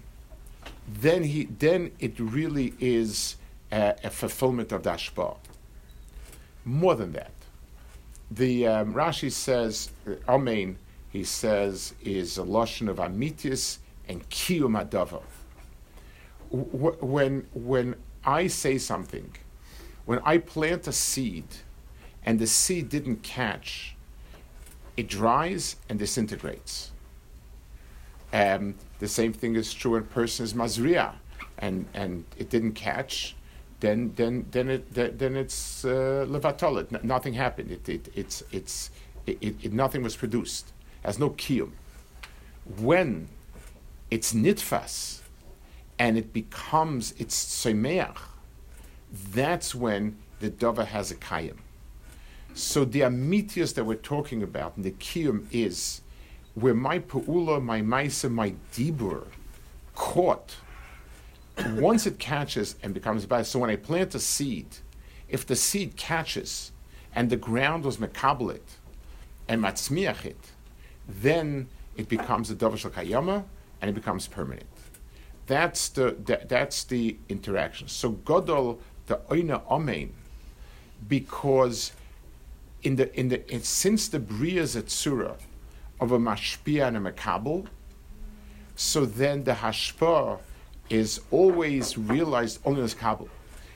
then 0.87 1.25
he, 1.25 1.45
then 1.45 1.93
it 1.99 2.21
really 2.21 2.75
is 2.79 3.37
a, 3.73 3.97
a 4.05 4.11
fulfillment 4.11 4.73
of 4.73 4.83
the 4.83 4.99
More 6.65 6.95
than 6.95 7.13
that, 7.13 7.33
the 8.31 8.67
um, 8.67 8.95
Rashi 8.95 9.33
says, 9.33 9.91
amen 10.29 10.79
he 11.11 11.25
says, 11.25 11.95
is 12.03 12.37
a 12.37 12.43
lotion 12.43 12.89
of 12.89 12.99
amitis 12.99 13.79
and 14.09 14.29
kiyum 14.29 14.79
adava. 14.79 15.23
When, 16.51 17.47
when 17.55 17.97
I 18.25 18.47
say 18.47 18.79
something, 18.79 19.35
when 20.05 20.21
I 20.25 20.39
plant 20.39 20.87
a 20.87 20.93
seed 20.93 21.47
and 22.25 22.39
the 22.39 22.47
seed 22.47 22.89
didn't 22.89 23.23
catch, 23.23 23.97
it 24.97 25.09
dries 25.09 25.77
and 25.89 25.99
disintegrates. 25.99 26.93
Um, 28.33 28.75
the 28.99 29.09
same 29.09 29.33
thing 29.33 29.57
is 29.57 29.73
true 29.73 29.93
when 29.93 30.03
a 30.03 30.05
person 30.05 30.45
is 30.45 30.55
mazria 30.55 31.15
and, 31.59 31.87
and 31.95 32.25
it 32.37 32.51
didn't 32.51 32.73
catch, 32.73 33.35
then 33.81 34.13
then 34.17 34.47
then 34.51 34.69
it 34.69 34.93
then 35.19 35.37
it's 35.37 35.85
uh. 35.85 36.27
Nothing 37.03 37.35
happened. 37.35 37.71
It, 37.71 37.89
it 37.89 38.09
it's 38.15 38.43
it's 38.51 38.91
it, 39.27 39.39
it, 39.41 39.73
nothing 39.73 40.03
was 40.03 40.17
produced 40.17 40.73
has 41.05 41.19
no 41.19 41.31
kiyum. 41.31 41.71
When 42.79 43.29
it's 44.11 44.33
nitfas 44.33 45.21
and 45.99 46.19
it 46.19 46.33
becomes 46.33 47.15
it's 47.19 47.37
semeach, 47.37 48.19
that's 49.33 49.75
when 49.75 50.17
the 50.41 50.51
dova 50.51 50.87
has 50.87 51.11
a 51.11 51.17
kiyum. 51.17 51.59
So 52.55 52.85
the 52.85 53.03
amitius 53.03 53.73
that 53.75 53.85
we're 53.85 53.95
talking 53.95 54.43
about, 54.43 54.77
and 54.77 54.85
the 54.85 54.91
kiyum 54.93 55.47
is 55.53 56.03
where 56.55 56.75
my 56.75 56.99
pu'ula, 56.99 57.63
my 57.63 57.81
maisa, 57.81 58.31
my 58.31 58.55
dibur 58.73 59.27
caught. 59.95 60.57
Once 61.75 62.07
it 62.07 62.19
catches 62.19 62.77
and 62.83 62.95
becomes 62.95 63.27
bad, 63.27 63.47
so 63.47 63.59
when 63.59 63.71
I 63.71 63.77
plant 63.77 64.15
a 64.15 64.21
seed, 64.21 64.67
if 65.29 65.47
the 65.47 65.57
seed 65.57 65.97
catches 65.97 66.73
and 67.15 67.31
the 67.31 67.37
ground 67.37 67.85
was 67.85 67.99
mekablit 67.99 68.61
and 69.49 69.63
matzmiach 69.63 70.25
it, 70.25 70.53
then 71.09 71.69
it 71.97 72.09
becomes 72.09 72.51
a 72.51 72.55
davar 72.55 72.91
kayama 72.91 73.45
and 73.81 73.91
it 73.91 73.95
becomes 73.95 74.27
permanent. 74.27 74.67
That's 75.47 75.89
the, 75.89 76.17
that, 76.27 76.49
that's 76.49 76.85
the 76.85 77.17
interaction. 77.29 77.89
So 77.89 78.13
Godol 78.13 78.79
the 79.09 79.17
oina 79.31 79.63
amen, 79.71 80.13
because 81.09 81.93
in 82.83 82.97
the 82.97 83.15
in 83.19 83.29
the 83.29 83.53
in, 83.53 83.63
since 83.63 84.09
the 84.09 84.19
bria 84.19 84.63
zetzura 84.63 85.37
of 86.01 86.13
a 86.13 86.19
mashpia 86.19 86.87
and 86.87 86.97
a 86.97 87.13
makabel, 87.13 87.67
so 88.77 89.05
then 89.05 89.45
the 89.45 89.53
hashpa 89.53 90.39
is 90.89 91.21
always 91.31 91.99
realized 91.99 92.61
only 92.65 92.83
as 92.83 92.95
kabel. 92.95 93.29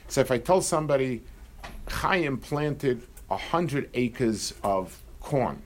So 0.07 0.21
if 0.21 0.31
I 0.31 0.37
tell 0.37 0.61
somebody, 0.61 1.21
Chaim 1.87 2.37
planted 2.37 3.03
a 3.29 3.37
hundred 3.37 3.89
acres 3.93 4.53
of 4.63 4.97
corn, 5.19 5.61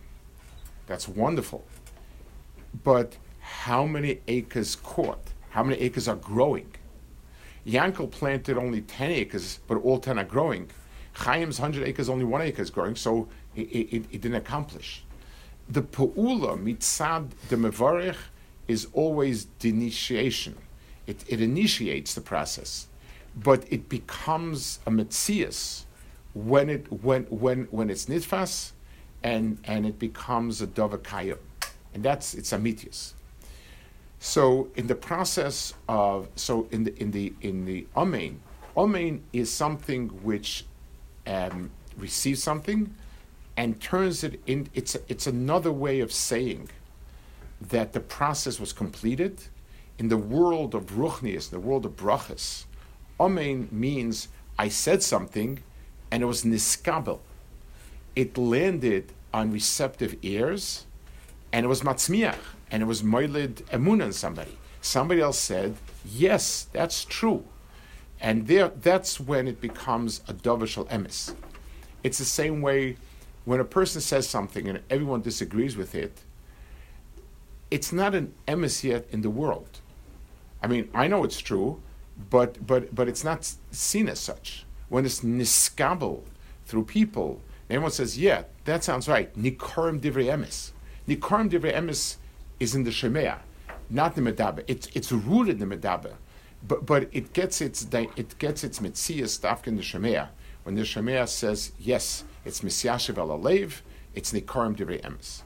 that's 0.88 1.08
wonderful. 1.08 1.65
But 2.84 3.17
how 3.39 3.86
many 3.86 4.19
acres 4.28 4.76
caught? 4.76 5.34
How 5.50 5.63
many 5.63 5.80
acres 5.80 6.08
are 6.08 6.15
growing? 6.15 6.71
Yankel 7.65 8.10
planted 8.10 8.58
only 8.58 8.82
10 8.82 9.12
acres, 9.12 9.60
but 9.67 9.76
all 9.76 10.00
10 10.00 10.19
are 10.19 10.23
growing. 10.23 10.69
Chaim's 11.24 11.60
100 11.60 11.88
acres, 11.88 12.10
only 12.10 12.26
one 12.26 12.42
acre 12.42 12.62
is 12.62 12.70
growing, 12.70 12.96
so 12.96 13.28
it, 13.56 13.62
it, 13.62 14.06
it 14.12 14.22
didn't 14.22 14.36
accomplish. 14.36 15.04
The 15.70 15.82
Pu'ula, 15.82 16.58
mitzad 16.58 17.32
the 17.50 17.56
Mevarech, 17.56 18.18
is 18.68 18.88
always 18.94 19.48
the 19.60 19.70
initiation. 19.70 20.56
It, 21.08 21.24
it 21.28 21.42
initiates 21.42 22.14
the 22.14 22.22
process, 22.22 22.88
but 23.36 23.66
it 23.72 23.90
becomes 23.90 24.80
a 24.86 24.92
mitzias 24.92 25.84
when, 26.34 26.70
it, 26.70 26.92
when, 26.92 27.24
when, 27.24 27.64
when 27.72 27.90
it's 27.90 28.06
nitfas 28.06 28.72
and, 29.24 29.58
and 29.64 29.86
it 29.86 29.98
becomes 29.98 30.62
a 30.62 30.68
dovakayim. 30.68 31.38
And 31.94 32.04
that's, 32.04 32.34
it's 32.34 32.52
a 32.52 32.58
amitius. 32.58 33.16
So 34.20 34.70
in 34.76 34.88
the 34.88 34.96
process 34.96 35.74
of, 35.88 36.28
so 36.36 36.68
in 36.72 36.84
the, 36.84 36.96
in 37.02 37.12
the, 37.12 37.34
in 37.42 37.66
the 37.66 37.88
amen, 37.96 38.42
amen 38.76 39.24
is 39.32 39.52
something 39.52 40.10
which 40.24 40.66
um, 41.28 41.70
receives 41.98 42.42
something 42.42 42.96
and 43.56 43.80
turns 43.82 44.24
it 44.24 44.40
in, 44.48 44.70
it's, 44.74 44.96
it's 45.08 45.28
another 45.28 45.72
way 45.72 46.00
of 46.00 46.12
saying– 46.12 46.70
that 47.62 47.94
the 47.94 48.00
process 48.00 48.60
was 48.60 48.74
completed. 48.74 49.44
In 49.98 50.10
the 50.10 50.18
world 50.18 50.76
of 50.76 50.92
Ruchnius, 50.92 51.52
in 51.52 51.60
the 51.60 51.68
world 51.68 51.86
of 51.86 51.96
Brachas, 51.96 52.66
Amen 53.20 53.68
means 53.72 54.28
I 54.60 54.70
said 54.70 55.02
something 55.02 55.60
and 56.12 56.22
it 56.22 56.28
was 56.28 56.44
niskabel. 56.44 57.20
It 58.16 58.38
landed 58.38 59.12
on 59.34 59.52
receptive 59.52 60.16
ears 60.22 60.86
and 61.52 61.66
it 61.66 61.70
was 61.70 61.82
matzmiach 61.82 62.38
and 62.70 62.84
it 62.84 62.86
was 62.86 63.02
moilid 63.02 63.63
on 63.74 64.13
somebody. 64.13 64.58
Somebody 64.82 65.22
else 65.22 65.40
said, 65.40 65.76
yes, 66.06 66.68
that's 66.72 67.04
true. 67.06 67.44
And 68.20 68.48
there, 68.48 68.70
that's 68.70 69.20
when 69.20 69.48
it 69.48 69.62
becomes 69.62 70.22
a 70.28 70.34
dovashal 70.34 70.88
emes. 70.90 71.36
It's 72.04 72.18
the 72.18 72.26
same 72.26 72.62
way 72.62 72.98
when 73.46 73.60
a 73.60 73.66
person 73.66 74.02
says 74.02 74.28
something 74.28 74.68
and 74.68 74.82
everyone 74.90 75.22
disagrees 75.22 75.78
with 75.78 75.96
it, 75.96 76.22
it's 77.70 77.92
not 77.94 78.16
an 78.16 78.34
emes 78.48 78.84
yet 78.84 79.08
in 79.12 79.22
the 79.22 79.30
world. 79.30 79.80
I 80.62 80.68
mean, 80.68 80.90
I 80.94 81.08
know 81.08 81.24
it's 81.24 81.40
true, 81.40 81.82
but 82.30 82.66
but 82.66 82.94
but 82.94 83.08
it's 83.08 83.24
not 83.24 83.52
seen 83.72 84.10
as 84.10 84.20
such. 84.20 84.66
When 84.90 85.06
it's 85.06 85.22
niskabel 85.22 86.24
through 86.66 86.86
people, 86.86 87.42
everyone 87.70 87.92
says, 87.92 88.18
"Yeah, 88.18 88.44
that 88.66 88.84
sounds 88.84 89.08
right." 89.08 89.34
Nikorim 89.38 90.00
divrei 90.00 90.26
emes. 90.26 90.72
Nikorim 91.08 91.50
divrei 91.50 91.74
emes 91.74 92.18
is 92.60 92.74
in 92.74 92.84
the 92.84 92.90
shemea, 92.90 93.38
not 93.90 94.16
the 94.16 94.22
medaber. 94.22 94.64
It's 94.68 94.88
it's 94.94 95.12
rooted 95.12 95.62
in 95.62 95.70
the 95.70 95.78
medaber, 95.78 96.14
but 96.65 96.86
but 96.86 97.10
it 97.12 97.34
gets 97.34 97.62
its 97.62 97.86
it 97.91 98.38
gets 98.39 98.63
its 98.63 98.80
mitzias 98.80 99.30
stuff 99.30 99.67
in 99.67 99.76
the 99.76 99.82
shemea. 99.82 100.30
When 100.63 100.76
the 100.76 100.82
shemea 100.82 101.28
says, 101.28 101.72
"Yes, 101.80 102.24
it's 102.46 102.62
misyashiv 102.62 103.17
al 103.17 103.30
alev," 103.30 103.82
it's 104.15 104.34
nikorim 104.34 104.76
divrei 104.76 105.02
emes. 105.02 105.43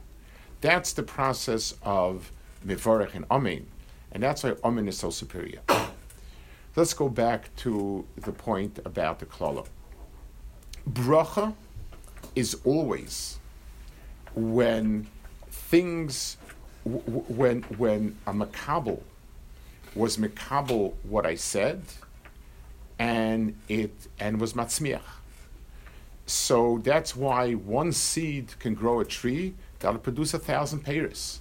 That's 0.62 0.94
the 0.94 1.04
process 1.04 1.76
of 1.84 2.32
mivorech 2.66 3.14
and 3.14 3.26
amen, 3.30 3.68
and 4.12 4.24
that's 4.24 4.44
why 4.44 4.56
amen 4.64 4.88
is 4.88 4.98
so 4.98 5.10
superior. 5.10 5.60
Let's 6.76 6.94
go 6.94 7.10
back 7.10 7.54
to 7.58 8.06
the 8.16 8.32
point 8.32 8.80
about 8.86 9.20
the 9.20 9.26
klala. 9.26 9.68
Bracha 10.90 11.54
is 12.36 12.56
always 12.64 13.40
when 14.34 15.08
things, 15.50 16.38
when 16.86 17.64
when 17.64 18.18
a 18.26 18.34
makabel 18.34 19.02
was 19.96 20.18
makabel 20.18 20.94
what 21.04 21.26
I 21.26 21.36
said, 21.36 21.82
and 22.98 23.56
it 23.68 23.94
and 24.20 24.40
was 24.40 24.54
matzmiach. 24.54 25.02
So 26.26 26.80
that's 26.84 27.16
why 27.16 27.54
one 27.54 27.92
seed 27.92 28.58
can 28.60 28.74
grow 28.74 29.00
a 29.02 29.06
tree 29.06 29.54
that'll 29.80 30.00
produce 30.00 30.34
a 30.34 30.40
thousand 30.40 30.86
peiros. 30.86 31.40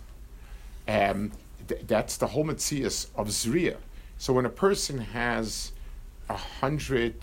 Um, 0.89 1.33
th- 1.69 1.83
that's 1.87 2.17
the 2.17 2.27
whole 2.27 2.45
mitzias 2.45 3.07
of 3.15 3.29
zriya. 3.29 3.77
So 4.19 4.33
when 4.33 4.47
a 4.47 4.51
person 4.51 4.99
has 4.99 5.73
a 6.29 6.37
hundred, 6.37 7.15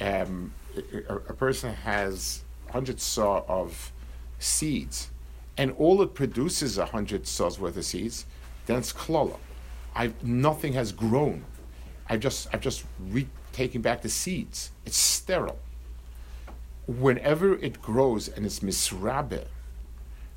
um, 0.00 0.52
a, 0.76 1.14
a, 1.14 1.34
person 1.34 1.72
has 1.72 2.42
hundred 2.70 3.00
saw 3.00 3.44
of 3.48 3.92
seeds, 4.38 5.10
and 5.56 5.72
all 5.78 6.02
it 6.02 6.14
produces 6.14 6.78
a 6.78 6.86
hundred 6.86 7.26
saws 7.26 7.58
worth 7.58 7.76
of 7.76 7.84
seeds, 7.84 8.26
then 8.66 8.78
it's 8.78 8.92
klala. 8.92 9.36
I 9.98 10.12
nothing 10.22 10.74
has 10.74 10.92
grown. 10.92 11.44
I've 12.08 12.20
just 12.20 12.48
I've 12.54 12.60
just 12.60 12.84
re- 13.00 13.28
back 13.80 14.02
the 14.02 14.08
seeds. 14.08 14.70
It's 14.86 14.96
sterile. 14.96 15.58
Whenever 16.86 17.54
it 17.56 17.82
grows 17.82 18.28
and 18.28 18.46
it's 18.46 18.60
misrabe, 18.60 19.46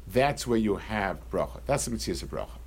that's 0.08 0.48
where 0.48 0.58
you 0.58 0.78
have 0.78 1.20
bracha. 1.30 1.60
That's 1.68 1.86
the 1.86 1.92
mitzvah 1.92 2.26
of 2.26 2.32
bracha. 2.32 2.58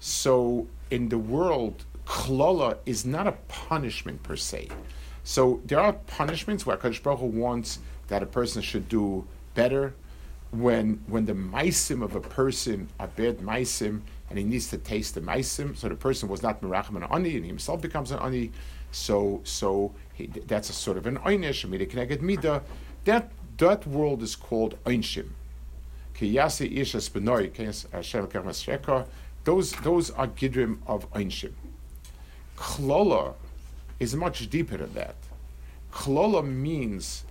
So 0.00 0.66
in 0.90 1.08
the 1.08 1.18
world 1.18 1.84
Klola 2.04 2.78
is 2.84 3.06
not 3.06 3.28
a 3.28 3.32
punishment 3.46 4.24
per 4.24 4.34
se. 4.34 4.68
So 5.22 5.60
there 5.66 5.78
are 5.78 5.92
punishments 5.92 6.66
where 6.66 6.76
Kadosh 6.76 7.00
Baruch 7.00 7.20
Hu 7.20 7.26
wants 7.26 7.78
that 8.08 8.22
a 8.24 8.26
person 8.26 8.60
should 8.60 8.88
do 8.88 9.24
better. 9.54 9.94
When 10.50 11.00
when 11.06 11.26
the 11.26 11.34
meisim 11.34 12.02
of 12.02 12.16
a 12.16 12.20
person 12.20 12.88
are 12.98 13.06
bad 13.06 13.38
meisim 13.38 14.00
and 14.30 14.38
he 14.38 14.44
needs 14.44 14.68
to 14.68 14.78
taste 14.78 15.14
the 15.14 15.20
meisim, 15.20 15.76
so 15.76 15.88
the 15.88 15.94
person 15.94 16.28
was 16.28 16.42
not 16.42 16.60
merachim 16.60 16.96
an 16.96 17.04
ani 17.04 17.36
and 17.36 17.44
he 17.44 17.48
himself 17.48 17.80
becomes 17.80 18.10
an 18.10 18.18
ani. 18.20 18.50
So 18.90 19.40
so 19.44 19.94
he, 20.14 20.26
that's 20.26 20.70
a 20.70 20.72
sort 20.72 20.96
of 20.96 21.06
an 21.06 21.18
einish 21.18 21.68
mida 21.68 21.86
connected 21.86 22.22
mida. 22.22 22.62
That 23.04 23.30
that 23.58 23.86
world 23.86 24.22
is 24.22 24.36
called 24.36 24.82
einshim. 24.84 25.30
Eh, 26.20 26.42
those 29.44 29.72
those 29.72 30.10
are 30.10 30.26
gidrim 30.26 30.78
of 30.86 31.12
einshim. 31.12 31.52
Klola 32.56 33.34
is 34.00 34.14
much 34.14 34.50
deeper 34.50 34.76
than 34.76 34.94
that. 34.94 35.14
Klola 35.92 36.44
means 36.46 37.24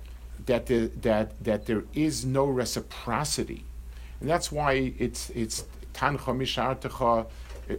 that, 0.46 0.66
the, 0.66 0.88
that, 1.02 1.44
that 1.44 1.66
there 1.66 1.84
is 1.94 2.26
no 2.26 2.46
reciprocity. 2.46 3.64
And 4.20 4.30
that's 4.30 4.52
why 4.52 4.94
it's, 4.98 5.30
it's 5.32 5.66
tancha 5.98 6.32
mishartecha, 6.32 7.28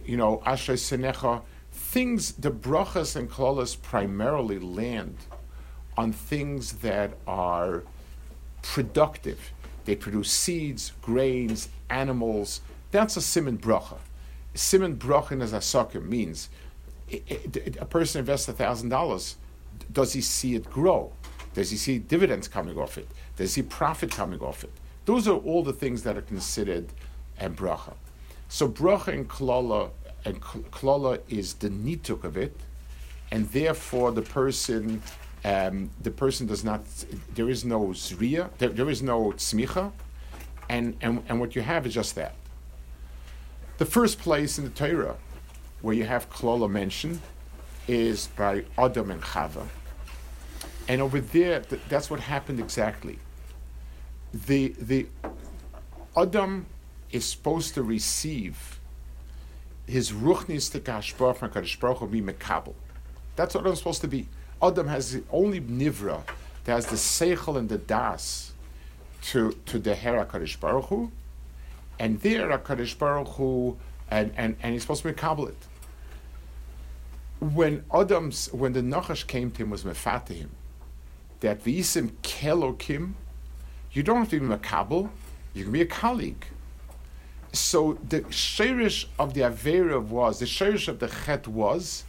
you 0.05 0.17
know, 0.17 0.41
asher 0.45 0.73
senecha. 0.73 1.41
Things, 1.71 2.33
the 2.33 2.51
brachas 2.51 3.15
and 3.15 3.29
klolas 3.29 3.81
primarily 3.81 4.59
land 4.59 5.17
on 5.97 6.11
things 6.11 6.73
that 6.73 7.13
are 7.25 7.83
productive. 8.61 9.51
They 9.85 9.95
produce 9.95 10.31
seeds, 10.31 10.91
grains, 11.01 11.69
animals. 11.89 12.61
That's 12.91 13.17
a 13.17 13.21
simon 13.21 13.57
bracha. 13.57 13.97
Simon 14.53 14.97
bracha 14.97 15.31
in 15.31 15.41
a 15.41 16.01
means 16.01 16.49
a 17.79 17.85
person 17.85 18.19
invests 18.19 18.47
thousand 18.47 18.89
dollars. 18.89 19.37
Does 19.91 20.13
he 20.13 20.21
see 20.21 20.55
it 20.55 20.69
grow? 20.69 21.11
Does 21.53 21.71
he 21.71 21.77
see 21.77 21.97
dividends 21.97 22.47
coming 22.47 22.77
off 22.77 22.97
it? 22.97 23.07
Does 23.37 23.55
he 23.55 23.61
see 23.61 23.67
profit 23.67 24.11
coming 24.11 24.39
off 24.41 24.63
it? 24.63 24.71
Those 25.05 25.27
are 25.27 25.37
all 25.37 25.63
the 25.63 25.73
things 25.73 26.03
that 26.03 26.17
are 26.17 26.21
considered 26.21 26.91
a 27.39 27.49
bracha. 27.49 27.93
So 28.49 28.67
bracha 28.67 29.13
and 29.13 29.29
klala 29.29 29.91
and 30.25 30.41
klala 30.41 31.19
is 31.29 31.53
the 31.53 31.69
nituk 31.69 32.23
of 32.23 32.35
it, 32.35 32.55
and 33.31 33.47
therefore 33.49 34.11
the 34.11 34.23
person 34.23 35.01
um, 35.45 35.89
the 36.01 36.11
person 36.11 36.47
does 36.47 36.65
not. 36.65 36.81
There 37.33 37.49
is 37.49 37.63
no 37.63 37.87
zriya. 37.89 38.49
There, 38.57 38.69
there 38.69 38.89
is 38.89 39.01
no 39.01 39.31
tzmicha, 39.31 39.91
and, 40.67 40.97
and 40.99 41.23
and 41.29 41.39
what 41.39 41.55
you 41.55 41.61
have 41.61 41.87
is 41.87 41.93
just 41.93 42.15
that. 42.15 42.35
The 43.77 43.85
first 43.85 44.19
place 44.19 44.57
in 44.57 44.65
the 44.65 44.71
Torah 44.71 45.15
where 45.81 45.95
you 45.95 46.03
have 46.03 46.29
Klola 46.29 46.69
mentioned 46.69 47.21
is 47.87 48.27
by 48.35 48.65
Adam 48.77 49.11
and 49.11 49.21
Chava. 49.21 49.65
And 50.87 51.01
over 51.01 51.21
there, 51.21 51.61
th- 51.61 51.81
that's 51.87 52.09
what 52.09 52.19
happened 52.19 52.59
exactly. 52.59 53.19
The, 54.33 54.75
the 54.79 55.07
Adam 56.17 56.65
is 57.11 57.25
supposed 57.25 57.73
to 57.75 57.83
receive 57.83 58.79
his 59.85 60.11
ruchnis 60.11 60.71
Kashbar 60.79 61.35
from 61.35 61.49
Kadosh 61.49 61.79
Baruch 61.79 61.97
Hu 61.97 62.07
be 62.07 62.21
mekabel. 62.21 62.75
That's 63.35 63.55
what 63.55 63.65
I'm 63.65 63.75
supposed 63.75 64.01
to 64.01 64.07
be. 64.07 64.27
Adam 64.61 64.87
has 64.87 65.13
the 65.13 65.23
only 65.31 65.61
nivra 65.61 66.21
that 66.65 66.73
has 66.73 66.85
the 66.87 66.95
seichel 66.95 67.57
and 67.57 67.69
the 67.69 67.77
das 67.77 68.53
to 69.23 69.51
to 69.65 69.79
the 69.79 69.95
Hera 69.95 70.25
Kadosh 70.25 70.59
Baruch 70.59 70.85
Hu, 70.85 71.11
and 71.97 72.19
there 72.21 72.57
Kadosh 72.57 72.97
Baruch 72.97 73.27
Hu, 73.29 73.77
and, 74.11 74.31
and, 74.37 74.55
and 74.61 74.73
he's 74.73 74.83
supposed 74.83 75.01
to 75.03 75.11
be 75.11 75.13
mekabel 75.13 75.49
it 75.49 75.57
when 77.39 77.83
Adam's 77.93 78.51
when 78.51 78.73
the 78.73 78.81
Nachash 78.81 79.25
came 79.25 79.51
to 79.51 79.63
him 79.63 79.69
was 79.69 79.83
mefata 79.83 80.33
him 80.33 80.51
that 81.39 81.63
v'isim 81.63 82.11
kelokim, 82.21 83.13
you 83.91 84.03
don't 84.03 84.17
have 84.17 84.29
to 84.29 84.39
be 84.39 84.45
makabel, 84.45 85.09
you 85.53 85.63
can 85.63 85.71
be 85.71 85.81
a 85.81 85.85
colleague. 85.85 86.45
So 87.51 87.97
the 88.07 88.21
shirish 88.21 89.05
of 89.17 89.33
the 89.33 89.41
avera 89.41 90.01
was 90.01 90.39
the 90.39 90.45
shirish 90.45 90.87
of 90.87 90.99
the 90.99 91.07
chet 91.07 91.47
was 91.47 92.03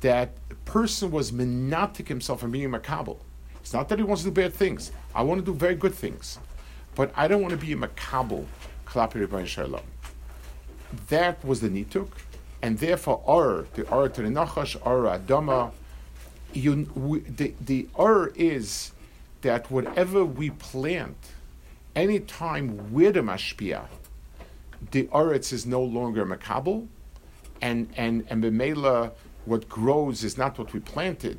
that 0.00 0.30
person 0.64 1.10
was 1.10 1.32
menatic 1.32 2.08
himself 2.08 2.40
from 2.40 2.52
being 2.52 2.66
a 2.66 2.78
makabel. 2.78 3.18
It's 3.60 3.72
not 3.72 3.88
that 3.88 3.98
he 3.98 4.04
wants 4.04 4.22
to 4.22 4.28
do 4.28 4.34
bad 4.34 4.54
things. 4.54 4.92
I 5.14 5.22
want 5.22 5.40
to 5.40 5.44
do 5.44 5.54
very 5.54 5.74
good 5.74 5.94
things, 5.94 6.38
but 6.94 7.12
I 7.16 7.28
don't 7.28 7.40
want 7.40 7.52
to 7.52 7.56
be 7.58 7.72
a 7.72 7.76
makabel. 7.76 8.46
That 11.08 11.44
was 11.44 11.60
the 11.60 11.68
nituk 11.68 12.08
and 12.60 12.78
therefore 12.78 13.22
or 13.24 13.66
the 13.74 13.88
or 13.88 14.08
to 14.08 14.22
the 14.22 14.28
nachash 14.28 14.76
or 14.86 15.04
adama. 15.04 15.72
You, 16.52 16.90
we, 16.94 17.20
the 17.20 17.54
the 17.60 17.88
or 17.94 18.28
is 18.36 18.92
that 19.40 19.70
whatever 19.70 20.24
we 20.24 20.50
plant, 20.50 21.16
anytime 21.96 22.92
we're 22.92 23.12
the 23.12 23.20
mashpia, 23.20 23.86
the 24.90 25.04
oretz 25.04 25.52
is 25.52 25.66
no 25.66 25.82
longer 25.82 26.26
makabel, 26.26 26.86
and 27.60 27.88
and 27.96 28.24
and 28.28 28.42
b'meila, 28.42 29.12
what 29.44 29.68
grows 29.68 30.24
is 30.24 30.36
not 30.36 30.58
what 30.58 30.72
we 30.72 30.80
planted, 30.80 31.38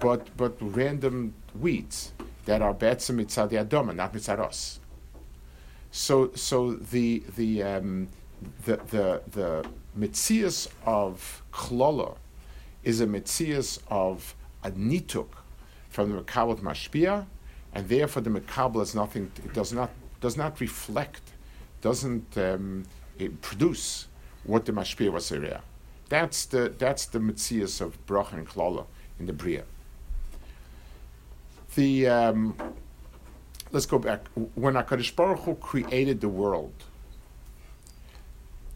but 0.00 0.36
but 0.36 0.56
random 0.60 1.34
weeds 1.58 2.12
that 2.44 2.62
are 2.62 2.74
betzim 2.74 3.24
mitzad 3.24 3.50
adama, 3.50 3.94
not 3.94 4.12
mitzad 4.12 4.40
us. 4.40 4.80
So 5.90 6.30
so 6.34 6.74
the 6.74 7.22
the 7.36 7.62
um, 7.62 8.08
the 8.64 8.76
the 8.76 9.22
the 9.30 9.68
mitzias 9.98 10.68
of 10.84 11.42
klola 11.52 12.16
is 12.84 13.00
a 13.00 13.06
mitzias 13.06 13.78
of 13.88 14.34
a 14.62 14.70
nituk 14.70 15.28
from 15.88 16.12
the 16.12 16.22
Mekabel 16.22 16.60
Mashpia, 16.60 17.26
and 17.72 17.88
therefore 17.88 18.22
the 18.22 18.30
Mekabel 18.30 18.82
is 18.82 18.94
nothing. 18.94 19.30
It 19.44 19.52
does 19.52 19.72
not 19.72 19.90
does 20.20 20.36
not 20.36 20.60
reflect, 20.60 21.22
doesn't 21.80 22.36
um, 22.36 22.84
produce 23.42 24.08
what 24.44 24.64
the 24.64 24.72
Mashpia 24.72 25.12
was 25.12 25.30
area. 25.32 25.62
That's 26.08 26.46
the 26.46 26.72
that's 26.78 27.06
the 27.06 27.18
mitzias 27.18 27.80
of 27.80 28.04
Brach 28.06 28.32
and 28.32 28.48
Klala 28.48 28.86
in 29.18 29.26
the 29.26 29.32
Bria. 29.32 29.64
The 31.74 32.08
um, 32.08 32.56
let's 33.72 33.86
go 33.86 33.98
back 33.98 34.26
when 34.54 34.74
Hakadosh 34.74 35.14
Baruch 35.14 35.40
Hu 35.40 35.54
created 35.56 36.20
the 36.20 36.28
world. 36.28 36.72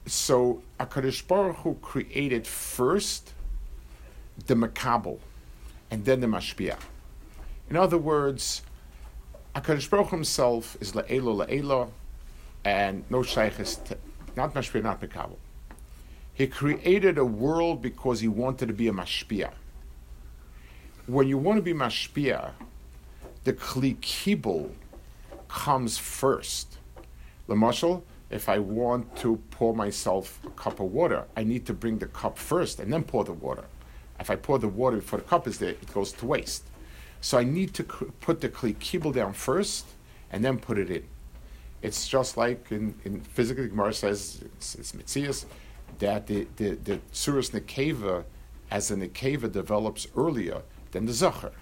So 0.06 0.62
Hakadosh 0.78 1.26
Baruch 1.26 1.56
Hu 1.56 1.74
created 1.80 2.46
first 2.46 3.32
the 4.46 4.54
Makabel, 4.54 5.18
and 5.90 6.04
then 6.04 6.20
the 6.20 6.26
Mashpia. 6.26 6.76
In 7.70 7.76
other 7.76 7.98
words, 7.98 8.62
Hakadosh 9.54 9.88
Baruch 9.88 10.08
Hu 10.08 10.16
himself 10.16 10.76
is 10.80 10.92
Le'elo 10.92 11.46
Le'elo, 11.46 11.90
and 12.64 13.04
no 13.10 13.22
Shaykh 13.22 13.58
is 13.60 13.80
not 14.36 14.54
Mashpia, 14.54 14.82
not 14.82 15.00
Makabel. 15.00 15.36
He 16.34 16.46
created 16.46 17.18
a 17.18 17.24
world 17.24 17.82
because 17.82 18.20
he 18.20 18.28
wanted 18.28 18.68
to 18.68 18.74
be 18.74 18.88
a 18.88 18.92
Mashpia. 18.92 19.52
When 21.06 21.28
you 21.28 21.36
want 21.36 21.58
to 21.58 21.62
be 21.62 21.74
Mashpia, 21.74 22.52
the 23.44 23.52
Kli 23.52 23.96
Kibul 23.98 24.70
comes 25.48 25.98
first. 25.98 26.78
The 27.46 27.54
Lamashal, 27.54 28.02
if 28.30 28.48
I 28.48 28.58
want 28.58 29.14
to 29.16 29.36
pour 29.50 29.74
myself 29.74 30.40
a 30.46 30.50
cup 30.50 30.80
of 30.80 30.92
water, 30.92 31.24
I 31.36 31.44
need 31.44 31.66
to 31.66 31.74
bring 31.74 31.98
the 31.98 32.06
cup 32.06 32.38
first 32.38 32.80
and 32.80 32.92
then 32.92 33.02
pour 33.02 33.24
the 33.24 33.32
water. 33.32 33.64
If 34.18 34.30
I 34.30 34.36
pour 34.36 34.58
the 34.58 34.68
water 34.68 34.96
before 34.96 35.18
the 35.18 35.24
cup 35.24 35.46
is 35.46 35.58
there, 35.58 35.70
it 35.70 35.92
goes 35.92 36.12
to 36.12 36.26
waste. 36.26 36.64
So 37.20 37.36
I 37.36 37.44
need 37.44 37.74
to 37.74 37.84
put 37.84 38.40
the 38.40 38.48
kli 38.48 38.78
kibble 38.78 39.12
down 39.12 39.32
first 39.32 39.86
and 40.30 40.44
then 40.44 40.58
put 40.58 40.78
it 40.78 40.90
in. 40.90 41.04
It's 41.82 42.06
just 42.06 42.36
like 42.36 42.70
in, 42.70 42.94
in 43.04 43.20
physically, 43.20 43.68
Gemara 43.68 43.92
says, 43.92 44.40
it's, 44.44 44.76
it's 44.76 44.92
mitzias, 44.92 45.44
that 45.98 46.26
the, 46.26 46.46
the, 46.56 46.70
the 46.76 47.00
Tsuras 47.12 47.50
Nekeva 47.50 48.24
as 48.70 48.90
a 48.90 48.96
Nekeva 48.96 49.50
develops 49.50 50.06
earlier 50.16 50.62
than 50.92 51.06
the 51.06 51.12
Zachar. 51.12 51.52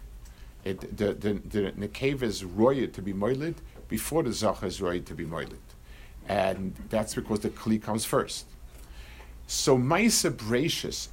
It, 0.64 0.96
the, 0.96 1.14
the, 1.14 1.35
the 1.35 1.72
Nekeva 1.72 2.22
is 2.22 2.44
royal 2.44 2.88
to 2.88 3.02
be 3.02 3.12
moiled 3.14 3.62
before 3.88 4.22
the 4.22 4.33
Zachar 4.33 4.66
is 4.66 4.80
royal 4.80 5.02
to 5.02 5.14
be 5.14 5.24
moiled. 5.24 5.59
And 6.28 6.74
that's 6.90 7.14
because 7.14 7.40
the 7.40 7.50
Kli 7.50 7.83
comes 7.83 8.04
first. 8.04 8.46
So 9.46 9.76
Maisa 9.76 10.30
Bracious, 10.30 11.09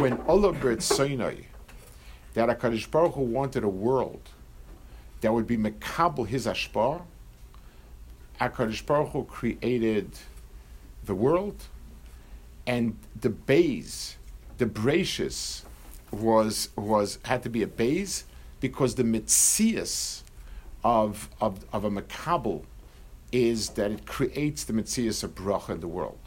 when 0.00 0.20
Allah 0.22 0.80
Sinai, 0.80 1.42
that 2.34 2.48
HaKadosh 2.48 2.90
Baruch 2.90 3.14
Hu 3.14 3.22
wanted 3.22 3.64
a 3.64 3.68
world 3.68 4.22
that 5.20 5.32
would 5.32 5.46
be 5.46 5.56
Mekabel 5.56 6.26
his 6.26 6.46
Ashpar, 6.46 7.02
HaKadosh 8.40 8.86
Baruch 8.86 9.10
Hu 9.10 9.24
created 9.24 10.10
the 11.04 11.14
world, 11.14 11.64
and 12.66 12.96
the 13.20 13.30
base, 13.30 14.16
the 14.58 14.66
bracious, 14.66 15.62
was 16.10 16.70
was 16.76 17.18
had 17.24 17.42
to 17.42 17.50
be 17.50 17.62
a 17.62 17.66
base 17.66 18.24
because 18.60 18.94
the 18.94 19.02
mitzias 19.02 20.22
of, 20.82 21.28
of, 21.40 21.64
of 21.72 21.84
a 21.84 21.90
makabel 21.90 22.64
is 23.32 23.70
that 23.70 23.90
it 23.90 24.06
creates 24.06 24.64
the 24.64 24.72
mitzias 24.72 25.22
of 25.22 25.34
bracha 25.34 25.70
in 25.70 25.80
the 25.80 25.88
world. 25.88 26.18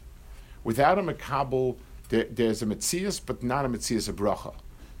Without 0.62 0.98
a 0.98 1.02
makabel, 1.02 1.76
there, 2.08 2.24
there's 2.24 2.62
a 2.62 2.66
mitzias, 2.66 3.20
but 3.24 3.42
not 3.42 3.64
a 3.64 3.68
mitzias 3.68 4.08
of 4.08 4.16
bracha. 4.16 4.54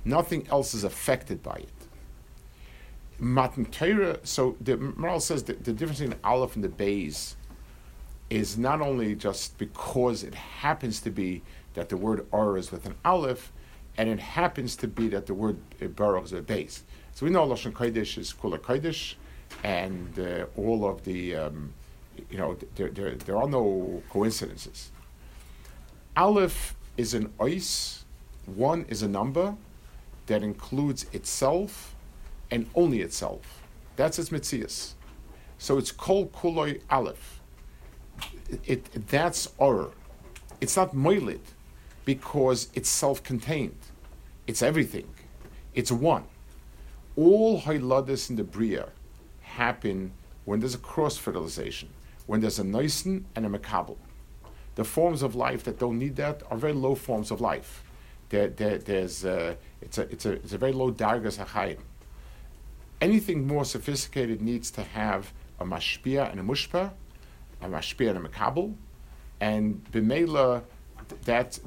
Nothing 0.04 0.46
else 0.50 0.74
is 0.74 0.84
affected 0.84 1.42
by 1.42 1.54
it. 1.54 1.83
Matan 3.18 3.66
Torah, 3.66 4.18
so 4.24 4.56
the 4.60 4.76
Maharal 4.76 5.20
says 5.20 5.44
that 5.44 5.64
the 5.64 5.72
difference 5.72 6.00
between 6.00 6.18
Aleph 6.24 6.56
and 6.56 6.64
the 6.64 6.68
Bays 6.68 7.36
is 8.30 8.58
not 8.58 8.80
only 8.80 9.14
just 9.14 9.56
because 9.58 10.22
it 10.22 10.34
happens 10.34 11.00
to 11.02 11.10
be 11.10 11.42
that 11.74 11.88
the 11.88 11.96
word 11.96 12.26
Or 12.30 12.58
is 12.58 12.72
with 12.72 12.86
an 12.86 12.94
Aleph, 13.04 13.52
and 13.96 14.08
it 14.08 14.18
happens 14.18 14.74
to 14.76 14.88
be 14.88 15.08
that 15.08 15.26
the 15.26 15.34
word 15.34 15.58
Baruch 15.94 16.24
is 16.24 16.32
a 16.32 16.42
base. 16.42 16.82
So 17.14 17.26
we 17.26 17.30
know 17.30 17.46
Lashon 17.46 17.72
Kodesh 17.72 18.18
is 18.18 18.32
Kula 18.32 18.58
Kodesh, 18.58 19.14
and 19.62 20.18
uh, 20.18 20.46
all 20.56 20.88
of 20.88 21.04
the, 21.04 21.36
um, 21.36 21.72
you 22.28 22.38
know, 22.38 22.56
there, 22.74 22.88
there, 22.88 23.14
there 23.14 23.36
are 23.36 23.48
no 23.48 24.02
coincidences. 24.10 24.90
Aleph 26.16 26.74
is 26.96 27.14
an 27.14 27.32
ois, 27.38 28.02
one 28.46 28.84
is 28.88 29.02
a 29.02 29.08
number 29.08 29.56
that 30.26 30.42
includes 30.42 31.06
itself 31.12 31.93
and 32.50 32.68
only 32.74 33.00
itself. 33.00 33.62
That's 33.96 34.18
its 34.18 34.30
mitzias. 34.30 34.94
So 35.58 35.78
it's 35.78 35.92
kol 35.92 36.26
kuloi 36.28 36.80
aleph. 36.90 37.40
It, 38.64 38.86
it, 38.94 39.06
that's 39.08 39.52
or. 39.58 39.92
It's 40.60 40.76
not 40.76 40.94
moilid 40.94 41.40
because 42.04 42.68
it's 42.74 42.88
self-contained. 42.88 43.78
It's 44.46 44.62
everything. 44.62 45.08
It's 45.74 45.90
one. 45.90 46.24
All 47.16 47.60
hiladis 47.60 48.30
in 48.30 48.36
the 48.36 48.44
bria 48.44 48.88
happen 49.40 50.12
when 50.44 50.60
there's 50.60 50.74
a 50.74 50.78
cross 50.78 51.16
fertilization, 51.16 51.88
when 52.26 52.40
there's 52.40 52.58
a 52.58 52.64
noisen 52.64 53.24
and 53.34 53.46
a 53.46 53.48
makabel. 53.48 53.96
The 54.74 54.84
forms 54.84 55.22
of 55.22 55.34
life 55.34 55.64
that 55.64 55.78
don't 55.78 55.98
need 55.98 56.16
that 56.16 56.42
are 56.50 56.56
very 56.56 56.72
low 56.72 56.94
forms 56.94 57.30
of 57.30 57.40
life. 57.40 57.82
There, 58.28 58.48
there, 58.48 58.78
there's 58.78 59.24
a, 59.24 59.56
it's, 59.80 59.98
a, 59.98 60.02
it's, 60.02 60.26
a, 60.26 60.32
it's 60.32 60.52
a 60.52 60.58
very 60.58 60.72
low 60.72 60.90
dargas 60.92 61.38
hachayim. 61.38 61.78
Anything 63.00 63.46
more 63.46 63.64
sophisticated 63.64 64.40
needs 64.40 64.70
to 64.72 64.82
have 64.82 65.32
a 65.60 65.64
mashpia 65.64 66.30
and 66.30 66.40
a 66.40 66.42
mushpa, 66.42 66.92
a 67.60 67.66
mashpia 67.66 68.10
and 68.10 68.24
a 68.24 68.28
makabel, 68.28 68.74
and 69.40 69.84
b'meila, 69.92 70.62
that, 71.24 71.58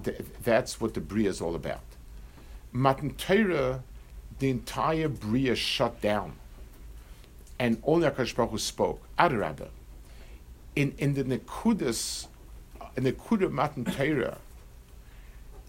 that's 0.44 0.82
what 0.82 0.94
the 0.94 1.02
bria 1.02 1.30
is 1.30 1.42
all 1.42 1.56
about. 1.56 1.82
Matan 2.72 3.14
Torah, 3.16 3.84
the 4.40 4.50
entire 4.50 5.08
bria 5.08 5.56
shut 5.56 6.02
down, 6.02 6.34
and 7.60 7.82
only 7.84 8.10
Hakadosh 8.10 8.36
Baruch 8.36 8.52
Hu 8.52 8.58
spoke. 8.58 9.02
Adarabah, 9.18 9.70
in 10.76 10.94
in 10.98 11.14
the 11.16 11.24
nekudas, 11.24 12.28
in 12.96 13.04
the 13.04 13.14
nekudah 13.14 13.52
Matan 13.52 13.86
Torah, 13.86 14.38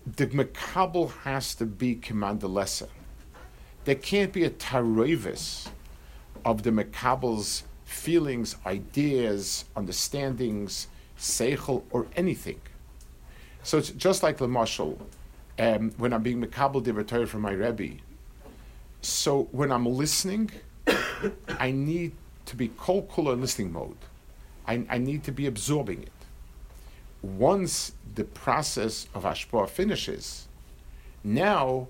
the 0.06 0.26
makabel 0.26 1.12
has 1.22 1.54
to 1.54 1.66
be 1.66 1.94
commander 1.94 2.48
lesser. 2.48 2.88
There 3.88 3.94
can't 3.94 4.34
be 4.34 4.44
a 4.44 4.50
tarovis 4.50 5.68
of 6.44 6.62
the 6.62 6.68
makabel's 6.68 7.62
feelings, 7.86 8.54
ideas, 8.66 9.64
understandings, 9.74 10.88
seichel, 11.18 11.84
or 11.90 12.06
anything. 12.14 12.60
So 13.62 13.78
it's 13.78 13.88
just 13.88 14.22
like 14.22 14.36
the 14.36 14.46
marshal. 14.46 14.98
Um, 15.58 15.92
when 15.96 16.12
I'm 16.12 16.22
being 16.22 16.44
makabel 16.44 16.84
divrei 16.84 17.26
from 17.26 17.40
my 17.40 17.52
rebbe. 17.52 18.02
So 19.00 19.48
when 19.52 19.72
I'm 19.72 19.86
listening, 19.86 20.50
I 21.58 21.70
need 21.70 22.12
to 22.44 22.56
be 22.56 22.68
kol 22.68 23.04
kula 23.04 23.32
in 23.32 23.40
listening 23.40 23.72
mode. 23.72 23.96
I, 24.66 24.84
I 24.90 24.98
need 24.98 25.24
to 25.24 25.32
be 25.32 25.46
absorbing 25.46 26.02
it 26.02 26.18
once 27.22 27.92
the 28.14 28.24
process 28.24 29.06
of 29.14 29.24
ashpah 29.24 29.66
finishes, 29.66 30.46
now 31.24 31.88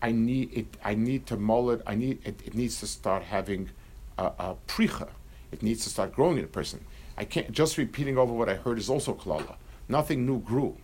I 0.00 0.12
need 0.12 0.56
it. 0.56 0.66
I 0.84 0.94
need 0.94 1.26
to 1.26 1.36
mull 1.36 1.70
it. 1.70 1.82
I 1.86 1.94
need 1.94 2.18
it. 2.24 2.40
It 2.44 2.54
needs 2.54 2.80
to 2.80 2.86
start 2.86 3.22
having 3.22 3.70
a, 4.16 4.26
a 4.38 4.56
pricha. 4.66 5.08
It 5.50 5.62
needs 5.62 5.82
to 5.84 5.90
start 5.90 6.12
growing 6.12 6.38
in 6.38 6.44
a 6.44 6.48
person. 6.48 6.84
I 7.16 7.24
can't 7.24 7.50
just 7.50 7.78
repeating 7.78 8.16
over 8.16 8.32
what 8.32 8.48
I 8.48 8.54
heard 8.54 8.78
is 8.78 8.88
also 8.88 9.14
klala. 9.14 9.56
Nothing 9.88 10.26
new 10.26 10.40
grew. 10.40 10.76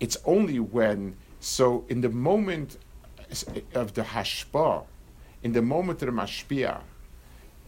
It's 0.00 0.16
only 0.24 0.58
when 0.58 1.16
so 1.40 1.84
in 1.88 2.00
the 2.00 2.08
moment 2.08 2.78
of 3.74 3.94
the 3.94 4.02
hashpah, 4.02 4.84
in 5.42 5.52
the 5.52 5.62
moment 5.62 6.02
of 6.02 6.14
the 6.14 6.20
mashpia, 6.20 6.80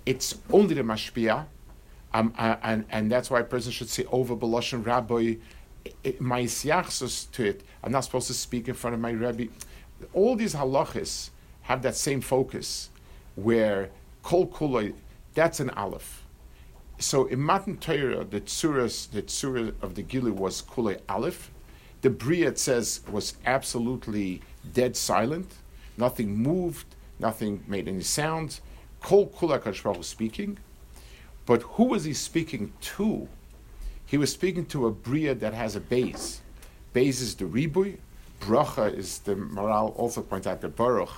it's 0.05 0.39
only 0.53 0.75
the 0.75 0.83
mashpia 0.83 1.47
um, 2.15 2.33
and, 2.39 2.85
and 2.91 3.11
that's 3.11 3.29
why 3.29 3.41
a 3.41 3.45
person 3.45 3.73
should 3.73 3.91
say 3.91 4.05
over 4.13 4.37
Beloshan 4.37 4.87
Rabbi, 4.87 5.35
my 6.21 6.47
to 6.47 7.45
it. 7.45 7.65
I'm 7.83 7.91
not 7.91 8.05
supposed 8.05 8.29
to 8.29 8.35
speak 8.35 8.69
in 8.69 8.75
front 8.75 8.95
of 8.95 9.01
my 9.01 9.13
Rabbi. 9.13 9.47
All 10.13 10.37
these 10.37 10.55
halachas 10.55 11.31
have 11.63 11.83
that 11.83 11.97
same 11.97 12.21
focus 12.21 12.91
where 13.35 13.91
kol 14.23 14.47
kuloi, 14.47 14.95
that's 15.35 15.61
an 15.61 15.71
aleph. 15.71 16.25
So 16.99 17.27
in 17.27 17.41
Matan 17.41 17.79
Torah, 17.79 18.25
the 18.25 18.41
tsuras, 18.41 19.11
the 19.11 19.23
tsura 19.23 19.75
of 19.83 19.95
the 19.95 20.03
Gilu 20.03 20.33
was 20.33 20.63
kuloi 20.63 21.01
aleph. 21.09 21.51
The 22.03 22.11
Bria, 22.11 22.55
says, 22.57 23.01
was 23.11 23.35
absolutely 23.47 24.43
dead 24.73 24.97
silent. 24.97 25.55
Nothing 25.97 26.37
moved, 26.37 26.87
nothing 27.19 27.65
made 27.67 27.89
any 27.89 28.03
sound. 28.03 28.61
Kol 29.01 29.29
kulai 29.29 29.97
was 29.97 30.07
speaking. 30.07 30.59
But 31.47 31.63
who 31.63 31.85
was 31.85 32.05
he 32.05 32.15
speaking 32.15 32.73
to? 32.81 33.29
He 34.07 34.17
was 34.17 34.33
speaking 34.33 34.67
to 34.67 34.87
a 34.87 34.91
bria 34.91 35.35
that 35.35 35.55
has 35.55 35.77
a 35.77 35.81
base. 35.81 36.41
Base 36.93 37.21
is 37.21 37.35
the 37.35 37.45
ribui. 37.45 37.99
Bracha 38.45 38.93
is 38.93 39.21
the 39.21 39.35
Maharal 39.35 39.97
also 39.99 40.23
points 40.23 40.47
out 40.47 40.61
that 40.61 40.77
Baruch 40.77 41.11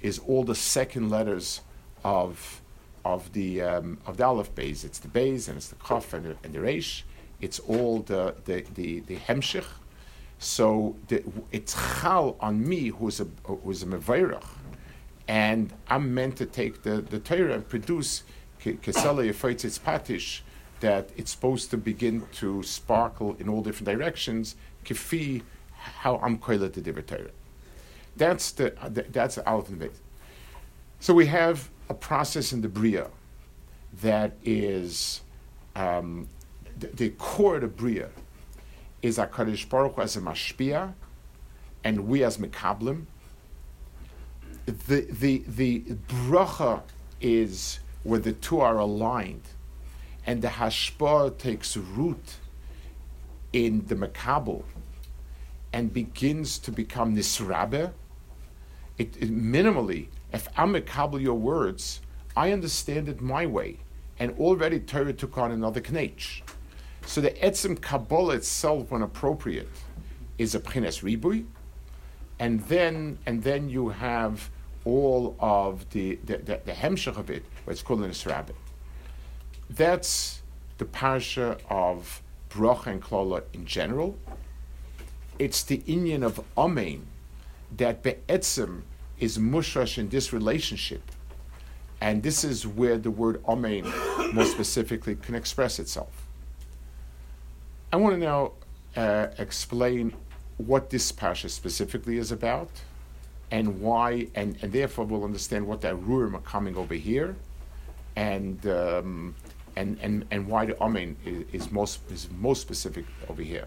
is 0.00 0.18
all 0.18 0.44
the 0.44 0.54
second 0.54 1.10
letters 1.10 1.62
of 2.04 2.60
of 3.04 3.32
the 3.32 3.62
um, 3.62 3.98
of 4.06 4.16
the 4.18 4.24
Aleph 4.24 4.54
Beis. 4.54 4.84
It's 4.84 4.98
the 4.98 5.08
Beis 5.08 5.48
and 5.48 5.56
it's 5.56 5.68
the 5.68 5.76
Kaf 5.76 6.12
and 6.12 6.26
the, 6.26 6.36
and 6.44 6.52
the 6.52 6.58
Reish. 6.58 7.02
It's 7.40 7.58
all 7.60 8.00
the 8.00 8.34
the 8.44 8.64
the, 8.74 9.00
the 9.00 9.16
Hemshich. 9.16 9.64
So 10.38 10.96
the, 11.08 11.24
it's 11.50 11.74
chal 11.74 12.36
on 12.40 12.68
me 12.68 12.88
who's 12.88 13.20
a 13.20 13.26
who's 13.44 13.82
a 13.82 13.86
mevayrach, 13.86 14.46
and 15.26 15.72
I'm 15.88 16.14
meant 16.14 16.36
to 16.36 16.46
take 16.46 16.82
the 16.82 17.00
the 17.00 17.18
Torah 17.18 17.54
and 17.54 17.68
produce 17.68 18.22
kesela 18.60 19.26
yefaitzitz 19.28 19.80
patish 19.80 20.40
that 20.80 21.10
it's 21.16 21.32
supposed 21.32 21.70
to 21.70 21.76
begin 21.76 22.26
to 22.32 22.62
sparkle 22.62 23.36
in 23.40 23.48
all 23.48 23.62
different 23.62 23.86
directions. 23.86 24.54
Kifi 24.84 25.42
how 25.88 26.18
I'm 26.18 26.38
koilet 26.38 26.72
the 26.74 27.02
Torah. 27.02 27.30
That's 28.16 28.50
the 28.52 28.74
that's 29.10 29.36
the 29.36 29.42
the 29.42 29.76
base. 29.76 30.00
So 31.00 31.14
we 31.14 31.26
have 31.26 31.70
a 31.88 31.94
process 31.94 32.52
in 32.52 32.60
the 32.60 32.68
bria 32.68 33.08
that 34.02 34.32
is 34.44 35.20
um, 35.76 36.28
the, 36.78 36.88
the, 36.88 37.08
core 37.10 37.56
of 37.56 37.62
the 37.62 37.68
bria 37.68 38.08
is 39.00 39.18
Hakadosh 39.18 39.68
Baruch 39.68 39.94
Hu 39.94 40.02
as 40.02 40.16
a 40.16 40.20
mashpia, 40.20 40.92
and 41.84 42.08
we 42.08 42.24
as 42.24 42.36
mekablim. 42.38 43.04
The 44.66 45.06
the 45.10 45.44
the 45.46 45.80
bracha 46.08 46.82
is 47.20 47.78
where 48.02 48.20
the 48.20 48.32
two 48.32 48.60
are 48.60 48.78
aligned, 48.78 49.48
and 50.26 50.42
the 50.42 50.48
hashpah 50.48 51.38
takes 51.38 51.76
root 51.76 52.36
in 53.52 53.86
the 53.86 53.94
mekabel 53.94 54.64
and 55.72 55.92
begins 55.92 56.58
to 56.58 56.72
become 56.72 57.14
nisrabe. 57.14 57.92
It, 58.98 59.16
it 59.16 59.30
minimally 59.30 60.08
if 60.32 60.48
I'm 60.56 60.74
a 60.74 60.80
your 61.20 61.34
words, 61.34 62.00
I 62.36 62.52
understand 62.52 63.08
it 63.08 63.20
my 63.20 63.46
way. 63.46 63.78
And 64.18 64.32
already 64.38 64.80
Torah 64.80 65.12
took 65.12 65.38
on 65.38 65.52
another 65.52 65.80
knech. 65.80 66.42
So 67.06 67.20
the 67.20 67.30
etzim 67.30 67.80
Kabbalah 67.80 68.34
itself, 68.34 68.90
when 68.90 69.02
appropriate, 69.02 69.70
is 70.36 70.54
a 70.54 70.60
pchines 70.60 71.02
ribui, 71.02 71.46
and 72.38 72.60
then 72.64 73.18
and 73.26 73.42
then 73.42 73.70
you 73.70 73.88
have 73.88 74.50
all 74.84 75.36
of 75.40 75.88
the 75.90 76.18
the, 76.24 76.38
the, 76.38 76.60
the 76.66 77.10
of 77.16 77.30
it, 77.30 77.44
where 77.64 77.72
it's 77.72 77.82
called 77.82 78.02
an 78.02 78.12
rabbit. 78.26 78.56
That's 79.70 80.42
the 80.78 80.84
parsha 80.84 81.58
of 81.70 82.22
bracha 82.50 82.86
and 82.86 83.02
klola 83.02 83.42
in 83.52 83.64
general. 83.64 84.18
It's 85.38 85.62
the 85.62 85.82
Indian 85.86 86.22
of 86.22 86.40
amen 86.56 87.06
that 87.76 88.02
be'etzim 88.02 88.82
is 89.20 89.38
mushash 89.38 89.98
in 89.98 90.08
this 90.08 90.32
relationship. 90.32 91.02
And 92.00 92.22
this 92.22 92.44
is 92.44 92.66
where 92.66 92.96
the 92.98 93.10
word 93.10 93.42
Amen 93.46 93.84
more 94.32 94.44
specifically 94.44 95.16
can 95.16 95.34
express 95.34 95.78
itself. 95.78 96.26
I 97.92 97.96
want 97.96 98.14
to 98.14 98.20
now 98.20 98.52
uh, 98.96 99.28
explain 99.38 100.14
what 100.58 100.90
this 100.90 101.10
pasha 101.10 101.48
specifically 101.48 102.18
is 102.18 102.30
about 102.30 102.70
and 103.50 103.80
why, 103.80 104.28
and, 104.34 104.58
and 104.62 104.72
therefore 104.72 105.06
we'll 105.06 105.24
understand 105.24 105.66
what 105.66 105.80
the 105.80 105.88
Rurim 105.88 106.34
are 106.34 106.40
coming 106.40 106.76
over 106.76 106.94
here 106.94 107.34
and, 108.14 108.64
um, 108.66 109.34
and, 109.76 109.98
and, 110.00 110.24
and 110.30 110.46
why 110.46 110.66
the 110.66 110.80
Amen 110.80 111.16
is, 111.24 111.44
is, 111.52 111.72
most, 111.72 112.00
is 112.10 112.28
most 112.38 112.60
specific 112.60 113.06
over 113.28 113.42
here. 113.42 113.66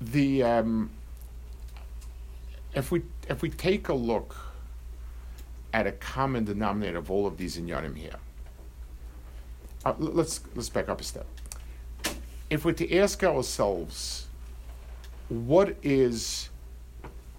The, 0.00 0.42
um, 0.42 0.90
if 2.74 2.90
we 2.92 3.02
if 3.28 3.42
we 3.42 3.50
take 3.50 3.88
a 3.88 3.94
look 3.94 4.36
at 5.72 5.86
a 5.86 5.92
common 5.92 6.44
denominator 6.44 6.98
of 6.98 7.10
all 7.10 7.26
of 7.26 7.38
these 7.38 7.58
inyanim 7.58 7.96
here, 7.96 8.16
uh, 9.84 9.94
let's 9.98 10.40
let's 10.54 10.68
back 10.68 10.88
up 10.88 11.00
a 11.00 11.04
step. 11.04 11.26
If 12.50 12.64
we're 12.64 12.72
to 12.72 12.96
ask 12.96 13.24
ourselves, 13.24 14.26
what 15.28 15.76
is 15.82 16.50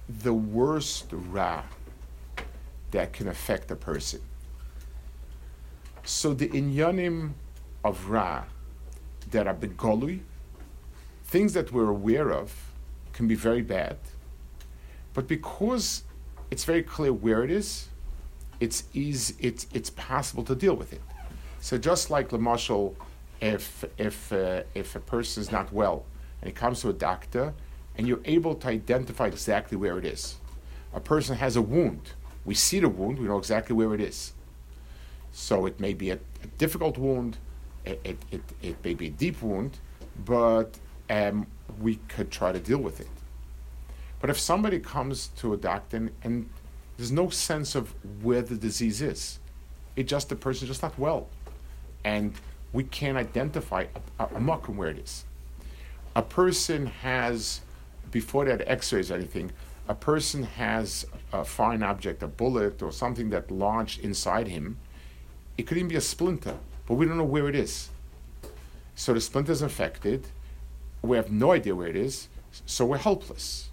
the 0.09 0.33
worst 0.33 1.07
ra 1.11 1.63
that 2.91 3.13
can 3.13 3.27
affect 3.27 3.71
a 3.71 3.75
person? 3.75 4.21
So 6.03 6.33
the 6.33 6.49
inyanim 6.49 7.33
of 7.83 8.09
ra 8.09 8.45
that 9.31 9.47
are 9.47 9.53
begolui, 9.53 10.21
things 11.27 11.53
that 11.53 11.71
we're 11.71 11.89
aware 11.89 12.31
of, 12.31 12.71
can 13.13 13.27
be 13.27 13.35
very 13.35 13.61
bad 13.61 13.97
but 15.17 15.27
because 15.27 16.03
it's 16.51 16.63
very 16.63 16.83
clear 16.83 17.11
where 17.11 17.43
it 17.43 17.49
is, 17.49 17.87
it's 18.59 18.83
easy, 18.93 19.33
it's, 19.39 19.65
it's 19.73 19.89
possible 19.89 20.43
to 20.43 20.53
deal 20.53 20.75
with 20.75 20.93
it. 20.93 21.01
So 21.59 21.79
just 21.79 22.11
like 22.11 22.29
Lamashal, 22.29 22.93
if, 23.41 23.83
if, 23.97 24.31
uh, 24.31 24.61
if 24.75 24.95
a 24.95 24.99
person 24.99 25.41
is 25.41 25.51
not 25.51 25.73
well 25.73 26.05
and 26.39 26.49
he 26.49 26.53
comes 26.53 26.81
to 26.81 26.89
a 26.89 26.93
doctor 26.93 27.55
and 27.97 28.07
you're 28.07 28.19
able 28.25 28.53
to 28.53 28.67
identify 28.67 29.25
exactly 29.25 29.75
where 29.75 29.97
it 29.97 30.05
is. 30.05 30.35
A 30.93 30.99
person 30.99 31.35
has 31.37 31.55
a 31.55 31.63
wound. 31.63 32.11
We 32.45 32.53
see 32.53 32.79
the 32.79 32.87
wound, 32.87 33.17
we 33.17 33.25
know 33.25 33.39
exactly 33.39 33.75
where 33.75 33.95
it 33.95 34.01
is. 34.01 34.33
So 35.31 35.65
it 35.65 35.79
may 35.79 35.95
be 35.95 36.11
a, 36.11 36.19
a 36.43 36.47
difficult 36.59 36.99
wound, 36.99 37.37
it, 37.85 37.99
it, 38.03 38.17
it, 38.29 38.41
it, 38.61 38.75
may 38.83 38.93
be 38.93 39.07
a 39.07 39.09
deep 39.09 39.41
wound, 39.41 39.79
but 40.23 40.77
um, 41.09 41.47
we 41.79 41.95
could 42.07 42.31
try 42.31 42.51
to 42.51 42.59
deal 42.59 42.79
with 42.79 42.99
it. 42.99 43.07
But 44.19 44.29
if 44.29 44.39
somebody 44.39 44.79
comes 44.79 45.27
to 45.37 45.53
a 45.53 45.57
doctor 45.57 45.97
and, 45.97 46.11
and 46.23 46.49
there's 46.97 47.11
no 47.11 47.29
sense 47.29 47.75
of 47.75 47.93
where 48.23 48.41
the 48.41 48.55
disease 48.55 49.01
is, 49.01 49.39
it 49.95 50.07
just 50.07 50.29
the 50.29 50.35
person's 50.35 50.69
just 50.69 50.81
not 50.81 50.97
well, 50.97 51.27
and 52.03 52.33
we 52.73 52.83
can't 52.83 53.17
identify 53.17 53.85
a, 54.19 54.23
a, 54.23 54.27
a 54.35 54.39
muck 54.39 54.65
where 54.65 54.89
it 54.89 54.97
is. 54.97 55.25
A 56.15 56.21
person 56.21 56.87
has, 56.87 57.61
before 58.11 58.45
they 58.45 58.51
had 58.51 58.63
X-rays 58.65 59.11
or 59.11 59.15
anything, 59.15 59.51
a 59.87 59.95
person 59.95 60.43
has 60.43 61.05
a 61.31 61.45
fine 61.45 61.83
object, 61.83 62.23
a 62.23 62.27
bullet 62.27 62.81
or 62.81 62.91
something 62.91 63.29
that 63.29 63.49
lodged 63.51 64.03
inside 64.03 64.47
him. 64.47 64.77
It 65.57 65.63
could 65.67 65.77
even 65.77 65.89
be 65.89 65.95
a 65.95 66.01
splinter, 66.01 66.57
but 66.87 66.95
we 66.95 67.05
don't 67.05 67.17
know 67.17 67.23
where 67.23 67.47
it 67.47 67.55
is. 67.55 67.89
So 68.95 69.13
the 69.13 69.21
splinter 69.21 69.51
is 69.51 69.61
infected. 69.61 70.27
We 71.01 71.17
have 71.17 71.31
no 71.31 71.51
idea 71.51 71.75
where 71.75 71.88
it 71.88 71.95
is, 71.95 72.27
so 72.65 72.86
we're 72.86 72.97
helpless 72.97 73.69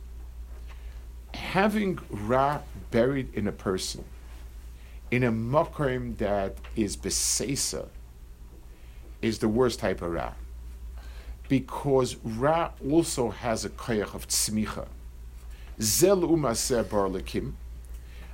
having 1.34 1.98
Ra 2.10 2.60
buried 2.90 3.34
in 3.34 3.46
a 3.46 3.52
person, 3.52 4.04
in 5.10 5.22
a 5.22 5.32
makom 5.32 6.16
that 6.18 6.56
is 6.76 6.96
besesa, 6.96 7.88
is 9.22 9.38
the 9.38 9.48
worst 9.48 9.80
type 9.80 10.02
of 10.02 10.12
Ra. 10.12 10.32
Because 11.48 12.16
Ra 12.24 12.70
also 12.90 13.30
has 13.30 13.64
a 13.64 13.70
koyach 13.70 14.14
of 14.14 14.28
tzmicha. 14.28 14.86
Zel 15.80 16.22
umaseh 16.22 16.88
bar 16.88 17.08
lekim. 17.08 17.52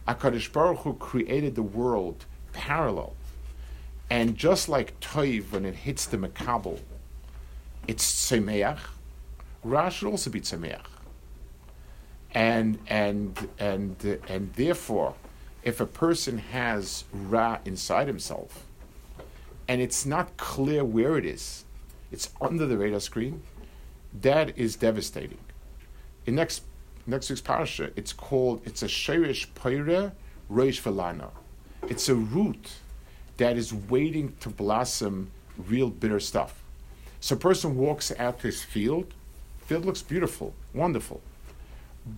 HaKadosh 0.07 0.53
Baruch 0.53 0.79
Hu 0.79 0.95
created 0.95 1.55
the 1.55 1.63
world 1.63 2.25
parallel. 2.53 3.15
And 4.09 4.37
just 4.37 4.69
like 4.69 4.99
Toiv, 5.01 5.53
when 5.53 5.65
it 5.65 5.75
hits 5.75 6.07
the 6.07 6.17
Makabel, 6.17 6.81
it's 7.87 8.31
Tzemeach, 8.31 8.79
Ra 9.63 9.89
should 9.89 10.09
also 10.09 10.31
be 10.31 10.41
Tzemeach 10.41 10.87
and 12.33 12.79
and 12.87 13.49
and 13.59 13.97
and 14.29 14.53
therefore, 14.55 15.15
if 15.63 15.81
a 15.81 15.87
person 15.87 16.39
has 16.39 17.05
ra 17.13 17.59
inside 17.65 18.07
himself, 18.07 18.67
and 19.69 19.81
it's 19.81 20.07
not 20.07 20.37
clear 20.37 20.85
where 20.85 21.17
it 21.19 21.25
is, 21.25 21.65
it's 22.13 22.31
under 22.41 22.67
the 22.67 22.77
radar 22.77 23.01
screen, 23.01 23.43
that 24.21 24.57
is 24.57 24.77
devastating. 24.77 25.39
In 26.27 26.35
next 26.35 26.63
next 27.07 27.31
week's 27.31 27.41
parasha, 27.41 27.91
it's 27.97 28.13
called 28.13 28.63
it's 28.65 28.83
a 28.83 28.87
shirish 28.89 29.49
poire 29.55 30.13
reish 30.51 30.81
velana. 30.83 31.31
It's 31.89 32.09
a 32.09 32.15
root 32.15 32.75
that 33.39 33.57
is 33.57 33.73
waiting 33.73 34.35
to 34.41 34.51
blossom 34.51 35.31
real 35.57 35.91
bitter 35.91 36.21
stuff. 36.21 36.60
So 37.21 37.35
a 37.37 37.39
person 37.39 37.77
walks 37.77 38.13
out 38.19 38.41
to 38.41 38.49
his 38.49 38.63
field, 38.63 39.15
field 39.67 39.85
looks 39.85 40.03
beautiful, 40.03 40.55
wonderful 40.75 41.21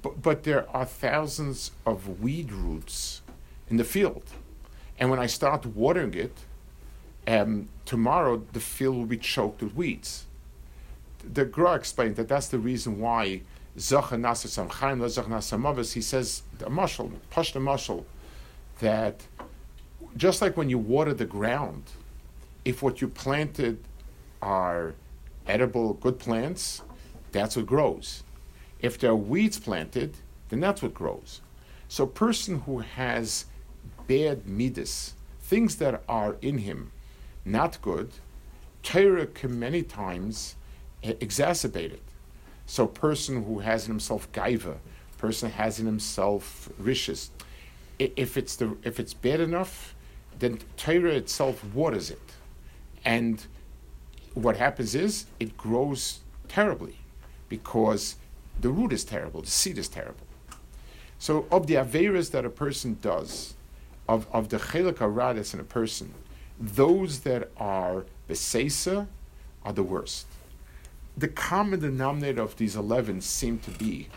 but, 0.03 0.23
but 0.23 0.43
there 0.45 0.69
are 0.71 0.85
thousands 0.85 1.73
of 1.85 2.21
weed 2.21 2.53
roots 2.53 3.23
in 3.69 3.77
the 3.77 3.85
field. 3.85 4.23
And 4.99 5.11
when 5.11 5.19
I 5.19 5.27
start 5.27 5.67
watering 5.67 6.15
it, 6.15 6.37
um, 7.27 7.69
tomorrow 7.85 8.43
the 8.53 8.61
field 8.61 8.97
will 8.97 9.07
be 9.07 9.17
choked 9.17 9.63
with 9.63 9.75
weeds. 9.75 10.27
The 11.25 11.45
Gra 11.45 11.75
explained 11.75 12.17
that 12.17 12.29
that's 12.29 12.49
the 12.49 12.59
reason 12.59 12.99
why 13.01 13.43
Zacha 13.79 14.19
Nasa 14.19 14.49
Samchaim, 14.49 15.01
Zacha 15.01 15.29
Nasa 15.29 15.93
he 15.93 16.01
says, 16.01 16.43
the 16.59 16.67
mushal, 16.67 17.13
Pashta 17.31 17.61
mushal, 17.61 18.05
that 18.81 19.23
just 20.17 20.43
like 20.43 20.57
when 20.57 20.69
you 20.69 20.79
water 20.79 21.15
the 21.15 21.25
ground, 21.25 21.85
if 22.65 22.83
what 22.83 23.01
you 23.01 23.09
planted 23.09 23.79
are 24.43 24.95
edible, 25.47 25.95
good 25.95 26.18
plants, 26.18 26.82
that's 27.30 27.57
what 27.57 27.66
grows. 27.66 28.22
If 28.80 28.99
there 28.99 29.12
are 29.12 29.16
weeds 29.16 29.59
planted, 29.59 30.16
then 30.49 30.61
that's 30.61 30.82
what 30.82 30.93
grows. 30.93 31.40
So, 31.88 32.05
a 32.05 32.09
person 32.09 32.61
who 32.61 32.80
has 32.80 33.47
bad 34.07 34.47
midas, 34.47 35.14
things 35.40 35.76
that 35.76 36.03
are 36.09 36.36
in 36.43 36.59
him 36.59 36.90
not 37.45 37.80
good, 37.80 38.11
Torah 38.82 39.26
can 39.26 39.59
many 39.59 39.82
times 39.82 40.57
exacerbate 41.03 41.93
it. 41.93 42.03
So, 42.66 42.84
a 42.84 42.88
person 42.88 43.45
who 43.45 43.61
has 43.61 43.84
in 43.84 43.93
himself 43.93 44.30
gaiva, 44.32 44.76
person 45.18 45.51
has 45.51 45.78
in 45.78 45.86
himself 45.86 46.68
rishis, 46.78 47.30
if 47.99 48.36
it's 48.36 48.57
the 48.57 48.76
if 48.82 48.99
it's 48.99 49.14
bad 49.14 49.40
enough, 49.40 49.95
then 50.38 50.59
Torah 50.76 51.12
itself 51.12 51.64
waters 51.72 52.11
it, 52.11 52.32
and 53.05 53.47
what 54.35 54.57
happens 54.57 54.95
is 54.95 55.26
it 55.39 55.57
grows 55.57 56.20
terribly 56.49 56.97
because 57.49 58.16
the 58.61 58.70
root 58.70 58.93
is 58.93 59.05
terrible, 59.05 59.43
the 59.43 59.51
seed 59.51 59.78
is 59.78 59.89
terrible. 59.89 60.26
So, 61.18 61.47
of 61.51 61.66
the 61.66 61.74
averas 61.74 62.30
that 62.33 62.45
a 62.45 62.51
person 62.51 62.99
does, 63.01 63.55
of, 64.09 64.26
of 64.33 64.49
the 64.49 64.59
chelik 64.59 64.95
aradas 64.95 65.55
in 65.55 65.61
a 65.61 65.64
person, 65.64 66.12
those 66.59 67.20
that 67.20 67.51
are 67.57 68.05
besesa 68.28 69.07
are 69.64 69.72
the 69.72 69.83
worst. 69.83 70.26
The 71.16 71.28
common 71.28 71.80
denominator 71.80 72.43
of 72.43 72.57
these 72.57 72.74
11 72.74 73.20
seem 73.20 73.59
to 73.61 73.70
be 73.70 74.09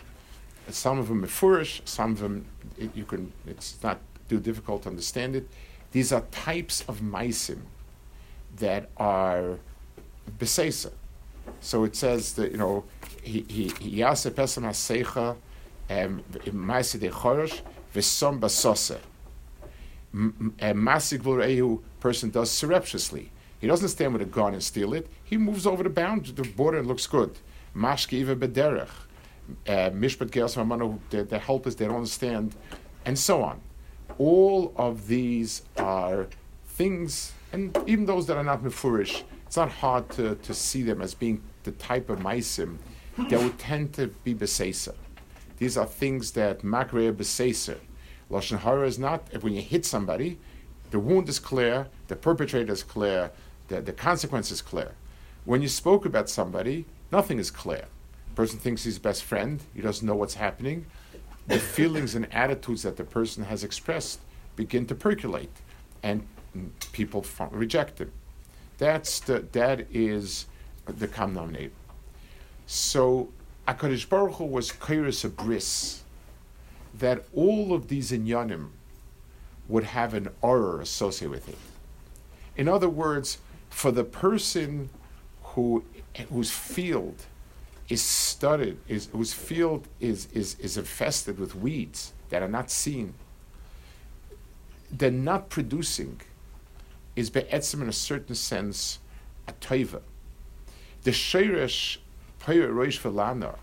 some 0.70 0.98
of 0.98 1.08
them 1.08 1.22
are 1.22 1.28
furish, 1.28 1.80
some 1.84 2.12
of 2.12 2.18
them 2.18 2.46
it, 2.76 2.90
you 2.94 3.04
can, 3.04 3.32
it's 3.46 3.80
not 3.82 4.00
too 4.28 4.40
difficult 4.40 4.82
to 4.82 4.88
understand 4.88 5.36
it. 5.36 5.48
These 5.92 6.12
are 6.12 6.22
types 6.32 6.82
of 6.88 7.00
maisim 7.00 7.60
that 8.56 8.90
are 8.96 9.58
besesa. 10.38 10.92
So 11.60 11.84
it 11.84 11.96
says 11.96 12.34
that, 12.34 12.52
you 12.52 12.58
know, 12.58 12.84
he 13.22 13.72
yase 13.80 14.26
pesam 14.26 14.64
hasecha 14.64 15.36
ma'ase 15.88 17.00
de 17.00 17.10
chorosh 17.10 17.60
v'som 17.94 18.40
basose. 18.40 18.98
Masig 20.14 21.20
v'rehu 21.20 21.82
person 22.00 22.30
does 22.30 22.50
surreptitiously. 22.50 23.30
He 23.58 23.66
doesn't 23.66 23.88
stand 23.88 24.12
with 24.12 24.22
a 24.22 24.26
gun 24.26 24.52
and 24.52 24.62
steal 24.62 24.94
it. 24.94 25.08
He 25.24 25.36
moves 25.36 25.66
over 25.66 25.82
the 25.82 25.90
bound, 25.90 26.26
the 26.26 26.42
border, 26.42 26.78
and 26.78 26.86
looks 26.86 27.06
good. 27.06 27.38
Mashkiva 27.74 28.36
bederech. 28.36 28.90
Uh, 29.66 29.90
mishpat 29.90 30.30
Geras 30.30 30.98
the, 31.10 31.22
the 31.22 31.38
helpers, 31.38 31.76
they 31.76 31.86
don't 31.86 31.96
understand, 31.96 32.54
and 33.04 33.16
so 33.16 33.42
on. 33.42 33.60
All 34.18 34.72
of 34.76 35.06
these 35.06 35.62
are 35.76 36.26
things, 36.66 37.32
and 37.52 37.76
even 37.86 38.06
those 38.06 38.26
that 38.26 38.36
are 38.36 38.44
not 38.44 38.64
mefurish, 38.64 39.22
it's 39.46 39.56
not 39.56 39.70
hard 39.70 40.10
to, 40.10 40.34
to 40.34 40.54
see 40.54 40.82
them 40.82 41.00
as 41.00 41.14
being 41.14 41.42
the 41.64 41.72
type 41.72 42.10
of 42.10 42.18
maisim 42.18 42.78
that 43.16 43.40
would 43.40 43.58
tend 43.58 43.92
to 43.94 44.08
be 44.24 44.34
besesa. 44.34 44.94
These 45.58 45.76
are 45.76 45.86
things 45.86 46.32
that 46.32 46.60
makre 46.60 47.12
besesa. 47.12 47.78
Lashon 48.30 48.58
hara 48.58 48.86
is 48.86 48.98
not 48.98 49.22
when 49.42 49.54
you 49.54 49.62
hit 49.62 49.86
somebody, 49.86 50.38
the 50.90 50.98
wound 50.98 51.28
is 51.28 51.38
clear, 51.38 51.88
the 52.08 52.16
perpetrator 52.16 52.72
is 52.72 52.82
clear, 52.82 53.30
the, 53.68 53.80
the 53.80 53.92
consequence 53.92 54.50
is 54.50 54.60
clear. 54.60 54.92
When 55.44 55.62
you 55.62 55.68
spoke 55.68 56.04
about 56.04 56.28
somebody, 56.28 56.86
nothing 57.12 57.38
is 57.38 57.50
clear. 57.50 57.86
Person 58.34 58.58
thinks 58.58 58.84
he's 58.84 58.98
best 58.98 59.24
friend, 59.24 59.62
he 59.74 59.80
doesn't 59.80 60.06
know 60.06 60.14
what's 60.14 60.34
happening. 60.34 60.86
The 61.46 61.58
feelings 61.58 62.14
and 62.14 62.32
attitudes 62.34 62.82
that 62.82 62.96
the 62.96 63.04
person 63.04 63.44
has 63.44 63.62
expressed 63.62 64.20
begin 64.56 64.86
to 64.86 64.94
percolate, 64.94 65.56
and 66.02 66.26
people 66.92 67.24
reject 67.50 68.00
him. 68.00 68.12
That's 68.78 69.20
the, 69.20 69.40
that 69.52 69.86
is 69.90 70.46
the 70.86 71.08
common 71.08 71.70
So 72.66 73.28
Akadosh 73.66 74.08
Baruch 74.08 74.34
Hu 74.34 74.44
was 74.44 74.70
kairos 74.70 75.24
a 75.24 75.28
bris 75.28 76.02
that 76.94 77.24
all 77.34 77.72
of 77.72 77.88
these 77.88 78.10
inyanim 78.10 78.68
would 79.68 79.84
have 79.84 80.14
an 80.14 80.28
horror 80.40 80.80
associated 80.80 81.30
with 81.30 81.48
it. 81.48 81.58
In 82.56 82.68
other 82.68 82.88
words, 82.88 83.38
for 83.68 83.90
the 83.90 84.04
person 84.04 84.88
who 85.42 85.84
whose 86.30 86.50
field 86.50 87.26
is 87.88 88.02
studded, 88.02 88.78
is 88.88 89.08
whose 89.12 89.32
field 89.32 89.86
is, 90.00 90.28
is, 90.32 90.56
is 90.58 90.76
infested 90.76 91.38
with 91.38 91.54
weeds 91.54 92.12
that 92.30 92.42
are 92.42 92.48
not 92.48 92.70
seen, 92.70 93.14
they're 94.90 95.10
not 95.10 95.50
producing 95.50 96.20
is 97.16 97.30
be'etzim 97.30 97.82
in 97.82 97.88
a 97.88 97.92
certain 97.92 98.34
sense 98.34 99.00
a 99.48 99.52
toiva. 99.54 100.02
The 101.02 101.10
sheirish 101.10 101.98
Payah 102.40 102.70
Roish 102.70 103.00
Velana, 103.00 103.56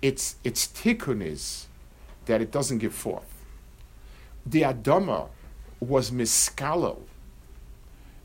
its, 0.00 0.36
its 0.44 0.68
tikkun 0.68 1.22
is 1.24 1.66
that 2.26 2.40
it 2.40 2.52
doesn't 2.52 2.78
give 2.78 2.94
forth. 2.94 3.44
The 4.46 4.62
Adama 4.62 5.28
was 5.80 6.10
miskalal 6.10 7.00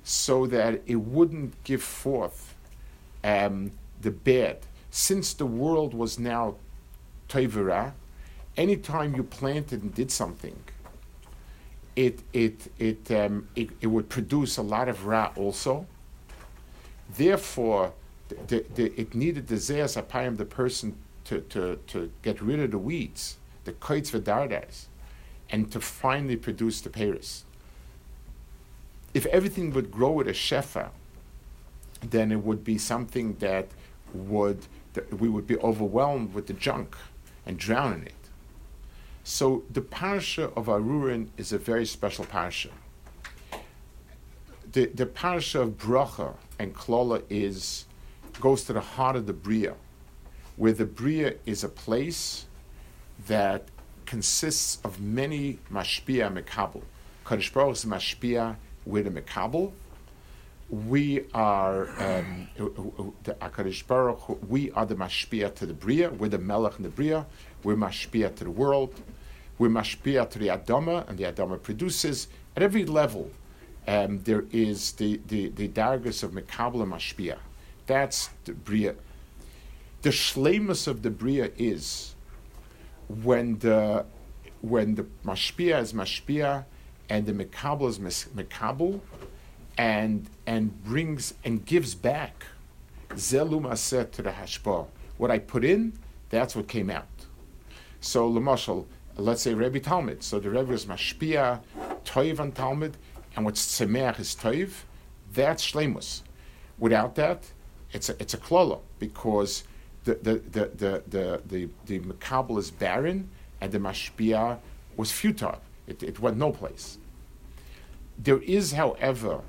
so 0.03 0.45
that 0.45 0.81
it 0.85 0.95
wouldn't 0.95 1.63
give 1.63 1.81
forth 1.81 2.55
um, 3.23 3.71
the 4.01 4.11
bad. 4.11 4.59
Since 4.91 5.33
the 5.33 5.47
world 5.47 5.93
was 5.95 6.19
now 6.19 6.55
toivera, 7.27 7.93
anytime 8.55 9.15
you 9.15 9.23
planted 9.23 9.81
and 9.81 9.93
did 9.93 10.11
something, 10.11 10.59
it 11.95 12.19
it 12.33 12.71
it, 12.77 13.11
um, 13.11 13.47
it 13.55 13.69
it 13.81 13.87
would 13.87 14.09
produce 14.09 14.57
a 14.57 14.61
lot 14.61 14.89
of 14.89 15.05
ra 15.05 15.31
also. 15.35 15.85
Therefore, 17.17 17.93
the, 18.47 18.65
the, 18.73 18.99
it 18.99 19.13
needed 19.13 19.47
the 19.47 19.57
zeas 19.57 19.95
apayim, 19.95 20.37
the 20.37 20.45
person 20.45 20.95
to, 21.25 21.41
to, 21.41 21.79
to 21.87 22.11
get 22.23 22.41
rid 22.41 22.59
of 22.59 22.71
the 22.71 22.77
weeds, 22.77 23.37
the 23.63 23.73
koitz 23.73 24.11
v'dardas, 24.11 24.85
and 25.49 25.71
to 25.71 25.79
finally 25.79 26.35
produce 26.35 26.81
the 26.81 26.89
paris. 26.89 27.45
If 29.13 29.25
everything 29.27 29.71
would 29.73 29.91
grow 29.91 30.11
with 30.11 30.27
a 30.27 30.33
shefa, 30.33 30.89
then 32.01 32.31
it 32.31 32.43
would 32.43 32.63
be 32.63 32.77
something 32.77 33.35
that 33.35 33.67
would 34.13 34.67
that 34.93 35.19
we 35.19 35.27
would 35.29 35.45
be 35.45 35.57
overwhelmed 35.57 36.33
with 36.33 36.47
the 36.47 36.53
junk 36.53 36.95
and 37.45 37.57
drown 37.57 37.93
in 37.93 38.03
it. 38.03 38.24
So 39.27 39.63
the 39.71 39.81
parasha 39.81 40.51
of 40.51 40.67
Arurin 40.67 41.29
is 41.35 41.51
a 41.51 41.57
very 41.57 41.87
special 41.87 42.25
parasha. 42.25 42.69
The, 44.71 44.85
the 44.85 45.07
parasha 45.07 45.61
of 45.61 45.79
Bracha 45.79 46.35
and 46.59 46.75
Klola 46.75 47.23
is 47.27 47.85
goes 48.39 48.65
to 48.65 48.73
the 48.73 48.81
heart 48.81 49.15
of 49.15 49.25
the 49.25 49.33
Bria, 49.33 49.73
where 50.57 50.73
the 50.73 50.85
Bria 50.85 51.33
is 51.47 51.63
a 51.63 51.69
place 51.69 52.45
that 53.25 53.63
consists 54.05 54.77
of 54.83 55.01
many 55.01 55.57
mashpia 55.71 56.31
mekabel. 56.31 56.83
Kaddish 57.25 57.51
Baruch 57.51 57.77
is 57.77 57.85
mashpia 57.85 58.57
with 58.85 59.07
a 59.07 59.09
mekabel. 59.09 59.71
We 60.69 61.25
are 61.33 61.89
um, 61.99 62.47
the 63.23 63.33
Akadosh 63.41 63.87
Baruch. 63.87 64.37
We 64.47 64.69
are 64.71 64.85
the 64.85 64.95
mashpia 64.95 65.55
to 65.55 65.65
the 65.65 65.73
Bria. 65.73 66.11
We're 66.11 66.29
the 66.29 66.37
Melech 66.37 66.77
in 66.77 66.83
the 66.83 66.89
Bria. 66.89 67.25
We're 67.63 67.75
mashpia 67.75 68.35
to 68.35 68.43
the 68.43 68.51
world. 68.51 68.93
We're 69.57 69.69
mashpia 69.69 70.29
to 70.29 70.39
the 70.39 70.47
Adama, 70.47 71.07
and 71.07 71.17
the 71.17 71.23
Adama 71.23 71.61
produces 71.61 72.27
at 72.55 72.63
every 72.63 72.85
level. 72.85 73.31
Um, 73.87 74.21
there 74.23 74.45
is 74.51 74.93
the 74.93 75.21
the 75.27 75.49
the 75.49 75.67
dargis 75.67 76.23
of 76.23 76.31
mekabel 76.31 76.81
and 76.83 76.91
mashpia. 76.91 77.37
That's 77.85 78.29
the 78.45 78.53
bria. 78.53 78.95
The 80.01 80.09
shlemus 80.09 80.87
of 80.87 81.03
the 81.03 81.09
bria 81.09 81.51
is 81.57 82.15
when 83.07 83.59
the 83.59 84.05
when 84.61 84.95
the 84.95 85.05
mashpia 85.23 85.79
is 85.81 85.93
mashpia 85.93 86.65
and 87.09 87.25
the 87.25 87.33
mekabel 87.33 87.89
is 87.89 87.99
mekabel 88.35 88.99
and 89.77 90.29
and 90.45 90.83
brings 90.83 91.33
and 91.43 91.65
gives 91.65 91.95
back 91.95 92.45
zelum 93.11 93.63
aset 93.63 94.11
to 94.11 94.21
the 94.21 94.31
hashpa. 94.31 94.87
What 95.17 95.31
I 95.31 95.39
put 95.39 95.63
in, 95.63 95.93
that's 96.29 96.55
what 96.55 96.67
came 96.67 96.89
out. 96.89 97.07
So 98.01 98.29
lemashal, 98.29 98.85
let's 99.17 99.41
say 99.41 99.53
Rebbe 99.53 99.79
Talmud. 99.79 100.23
So 100.23 100.39
the 100.39 100.49
Rebbe 100.49 100.73
is 100.73 100.85
mashpia, 100.85 101.61
toiv 102.03 102.39
on 102.39 102.51
Talmud, 102.51 102.97
and 103.35 103.45
what's 103.45 103.79
tzemeach 103.79 104.19
is 104.19 104.35
toiv. 104.35 104.71
That's 105.33 105.71
shlemus. 105.71 106.21
Without 106.77 107.15
that, 107.15 107.51
it's 107.91 108.09
a, 108.09 108.15
it's 108.21 108.33
a 108.33 108.37
klala 108.37 108.79
because 108.99 109.63
the 110.03 110.15
the 110.15 110.33
the 110.51 110.71
the 110.75 111.03
the 111.07 111.69
the, 111.85 111.99
the 111.99 112.57
is 112.57 112.71
barren 112.71 113.29
and 113.61 113.71
the 113.71 113.79
mashpia 113.79 114.59
was 114.97 115.11
futile. 115.11 115.61
It, 115.87 116.03
it 116.03 116.19
went 116.19 116.37
no 116.37 116.51
place. 116.51 116.97
There 118.17 118.41
is, 118.41 118.71
however, 118.71 119.41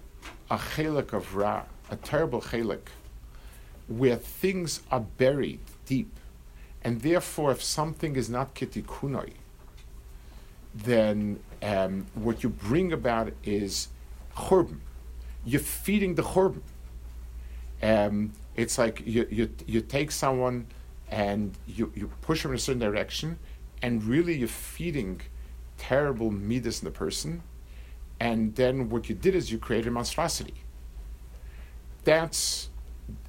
a 0.51 0.57
chelik 0.57 1.13
of 1.13 1.35
ra, 1.37 1.65
a 1.91 1.97
terrible 1.97 2.41
chelik, 2.41 2.89
where 3.89 4.17
things 4.17 4.83
are 4.91 5.01
buried 5.01 5.61
deep, 5.87 6.13
and 6.83 7.01
therefore, 7.01 7.53
if 7.53 7.63
something 7.63 8.17
is 8.17 8.29
not 8.29 8.55
kitikunoi, 8.55 9.35
then 10.85 11.41
um, 11.63 12.07
what 12.15 12.43
you 12.43 12.49
bring 12.49 12.93
about 12.93 13.33
is 13.45 13.89
churban. 14.37 14.79
You're 15.45 15.61
feeding 15.61 16.15
the 16.15 16.23
churban. 16.23 16.63
Um, 17.83 18.33
it's 18.55 18.79
like 18.79 19.03
you, 19.05 19.27
you, 19.31 19.51
you 19.67 19.81
take 19.81 20.11
someone 20.11 20.67
and 21.09 21.57
you, 21.67 21.93
you 21.95 22.11
push 22.21 22.43
them 22.43 22.53
in 22.53 22.57
a 22.57 22.61
certain 22.61 22.81
direction, 22.81 23.39
and 23.83 24.03
really 24.05 24.37
you're 24.37 24.49
feeding 24.49 25.21
terrible 25.79 26.31
midas 26.31 26.81
in 26.81 26.87
the 26.87 26.91
person, 26.91 27.43
and 28.19 28.55
then 28.57 28.89
what 28.89 29.09
you 29.09 29.15
did 29.15 29.35
is 29.35 29.53
you 29.53 29.59
created 29.59 29.93
monstrosity. 29.93 30.55
That's 32.05 32.71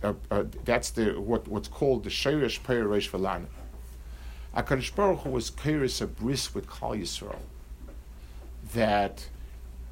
uh, 0.04 0.14
uh, 0.32 0.46
that's 0.66 0.90
the 0.92 1.20
what, 1.20 1.48
what's 1.48 1.68
called 1.68 2.04
the 2.04 2.10
Sheirish 2.10 2.62
Peiresh 2.62 3.10
Velana. 3.10 3.48
HaKadosh 4.58 4.96
Baruch 4.96 5.20
Hu 5.20 5.30
was 5.30 5.52
curious 5.52 6.02
a 6.02 6.08
bris 6.08 6.56
with 6.56 6.66
Klal 6.66 7.00
Yisrael 7.00 7.38
that 8.74 9.28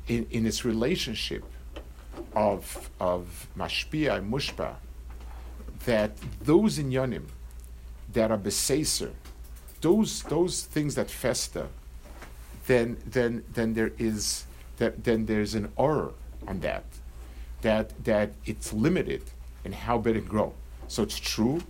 in, 0.08 0.26
in 0.32 0.48
its 0.48 0.66
relationship 0.66 1.44
of, 2.36 2.90
of 3.00 3.48
Mashpia 3.56 4.18
and 4.18 4.34
Mushba, 4.34 4.74
that 5.86 6.18
those 6.42 6.80
inyanim 6.80 7.26
that 8.12 8.32
are 8.32 8.40
beseser, 8.40 9.12
those, 9.82 10.24
those 10.24 10.64
things 10.64 10.96
that 10.96 11.12
fester, 11.12 11.68
then, 12.66 12.98
then, 13.06 13.44
then 13.54 13.76
there 13.76 13.92
is 14.00 14.46
that, 14.78 15.04
then 15.04 15.28
there's 15.28 15.54
an 15.54 15.72
error 15.78 16.12
on 16.48 16.62
that, 16.62 16.86
that, 17.62 18.04
that 18.04 18.32
it's 18.48 18.74
limited 18.74 19.22
in 19.64 19.74
how 19.74 20.00
big 20.00 20.16
it 20.16 20.28
grow. 20.28 20.54
So 20.88 21.04
it's 21.04 21.20
true 21.20 21.62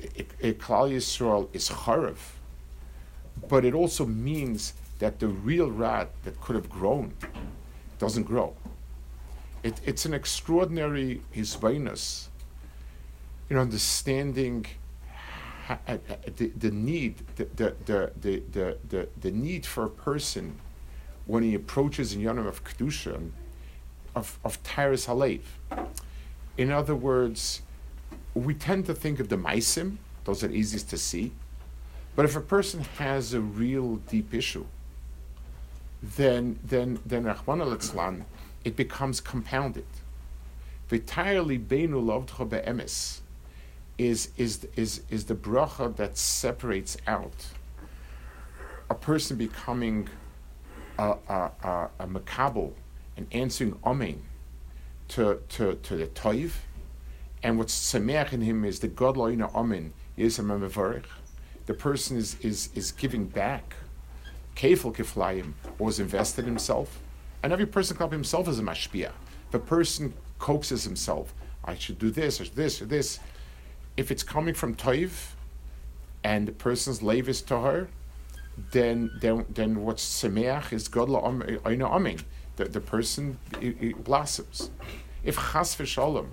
Klal 0.00 0.92
Yisrael 0.92 1.48
is 1.52 1.68
charav, 1.68 2.16
but 3.48 3.64
it 3.64 3.74
also 3.74 4.06
means 4.06 4.74
that 4.98 5.18
the 5.18 5.28
real 5.28 5.70
rat 5.70 6.10
that 6.24 6.40
could 6.40 6.56
have 6.56 6.68
grown 6.68 7.14
doesn't 7.98 8.24
grow. 8.24 8.54
It, 9.62 9.80
it's 9.84 10.04
an 10.04 10.14
extraordinary 10.14 11.22
hisbainus 11.34 12.28
in 13.50 13.56
understanding 13.56 14.66
the, 16.36 16.52
the 16.56 16.70
need, 16.70 17.16
the, 17.36 17.44
the, 17.56 17.74
the, 17.84 18.12
the, 18.20 18.78
the, 18.88 19.08
the, 19.20 19.30
need 19.30 19.66
for 19.66 19.84
a 19.84 19.90
person 19.90 20.58
when 21.26 21.42
he 21.42 21.54
approaches 21.54 22.14
in 22.14 22.22
Yonam 22.22 22.46
of 22.46 22.64
Kedusha, 22.64 23.30
of, 24.14 24.38
of 24.44 24.62
Tyrus 24.62 25.06
Halev. 25.06 25.40
In 26.56 26.70
other 26.70 26.94
words, 26.94 27.62
we 28.38 28.54
tend 28.54 28.86
to 28.86 28.94
think 28.94 29.20
of 29.20 29.28
the 29.28 29.36
maisim; 29.36 29.98
those 30.24 30.42
are 30.44 30.50
easiest 30.50 30.90
to 30.90 30.98
see. 30.98 31.32
But 32.16 32.24
if 32.24 32.36
a 32.36 32.40
person 32.40 32.80
has 32.98 33.34
a 33.34 33.40
real 33.40 33.96
deep 33.96 34.34
issue, 34.34 34.66
then 36.02 36.58
then 36.64 36.98
then 37.04 37.24
Rahman 37.24 38.24
it 38.64 38.76
becomes 38.76 39.20
compounded. 39.20 39.86
Entirely 40.90 41.58
beinu 41.58 42.02
lovdcha 42.02 42.48
be'emes 42.48 43.20
is 43.98 44.30
is 44.36 44.66
is 44.76 45.02
is 45.10 45.24
the 45.26 45.34
bracha 45.34 45.94
that 45.96 46.16
separates 46.16 46.96
out 47.06 47.48
a 48.90 48.94
person 48.94 49.36
becoming 49.36 50.08
a, 50.98 51.14
a, 51.28 51.50
a, 51.62 51.90
a 51.98 52.06
makabel 52.06 52.72
and 53.16 53.26
answering 53.32 53.78
amen 53.84 54.22
to, 55.08 55.40
to, 55.48 55.74
to 55.74 55.96
the 55.96 56.06
toiv 56.06 56.52
and 57.42 57.58
what's 57.58 57.92
sameach 57.92 58.32
in 58.32 58.40
him 58.40 58.64
is 58.64 58.80
the 58.80 58.88
God 58.88 59.16
loina 59.16 59.54
amin 59.54 59.92
is 60.16 60.38
a. 60.38 61.04
The 61.66 61.74
person 61.74 62.16
is, 62.16 62.36
is, 62.40 62.70
is 62.74 62.92
giving 62.92 63.26
back. 63.26 63.74
Kefil 64.56 64.94
kiflayim 64.94 65.52
was 65.78 66.00
invested 66.00 66.44
in 66.44 66.50
himself. 66.50 67.00
And 67.42 67.52
every 67.52 67.66
person 67.66 67.96
can 67.96 68.10
himself 68.10 68.48
as 68.48 68.58
a 68.58 68.62
mashpia. 68.62 69.12
A 69.52 69.58
person 69.58 70.14
coaxes 70.38 70.84
himself, 70.84 71.34
I 71.64 71.74
should 71.74 71.98
do 71.98 72.10
this 72.10 72.40
or 72.40 72.44
this 72.44 72.82
or 72.82 72.86
this. 72.86 73.20
If 73.96 74.10
it's 74.10 74.22
coming 74.22 74.54
from 74.54 74.74
toiv 74.74 75.10
and 76.24 76.48
the 76.48 76.52
person's 76.52 77.02
lave 77.02 77.28
is 77.28 77.42
her, 77.60 77.88
then 78.72 79.10
then 79.20 79.46
then 79.50 79.82
what's 79.82 80.04
semeach 80.04 80.72
is 80.72 80.88
God 80.88 81.08
loina 81.08 81.90
amin. 81.90 82.18
The, 82.56 82.64
the 82.64 82.80
person 82.80 83.38
it, 83.60 83.76
it 83.80 84.04
blossoms. 84.04 84.70
If 85.22 85.36
chas 85.36 85.76
v'shalom, 85.76 86.28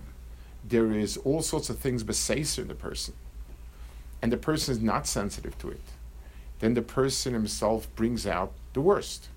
there 0.68 0.92
is 0.92 1.18
all 1.18 1.42
sorts 1.42 1.70
of 1.70 1.78
things 1.78 2.04
besacer 2.04 2.60
in 2.60 2.68
the 2.68 2.76
person, 2.76 3.14
and 4.22 4.32
the 4.32 4.38
person 4.38 4.74
is 4.74 4.82
not 4.82 5.06
sensitive 5.08 5.58
to 5.60 5.70
it, 5.70 5.82
then 6.60 6.74
the 6.74 6.82
person 6.82 7.34
himself 7.34 7.94
brings 7.96 8.26
out 8.26 8.52
the 8.74 8.82
worst. 8.82 9.30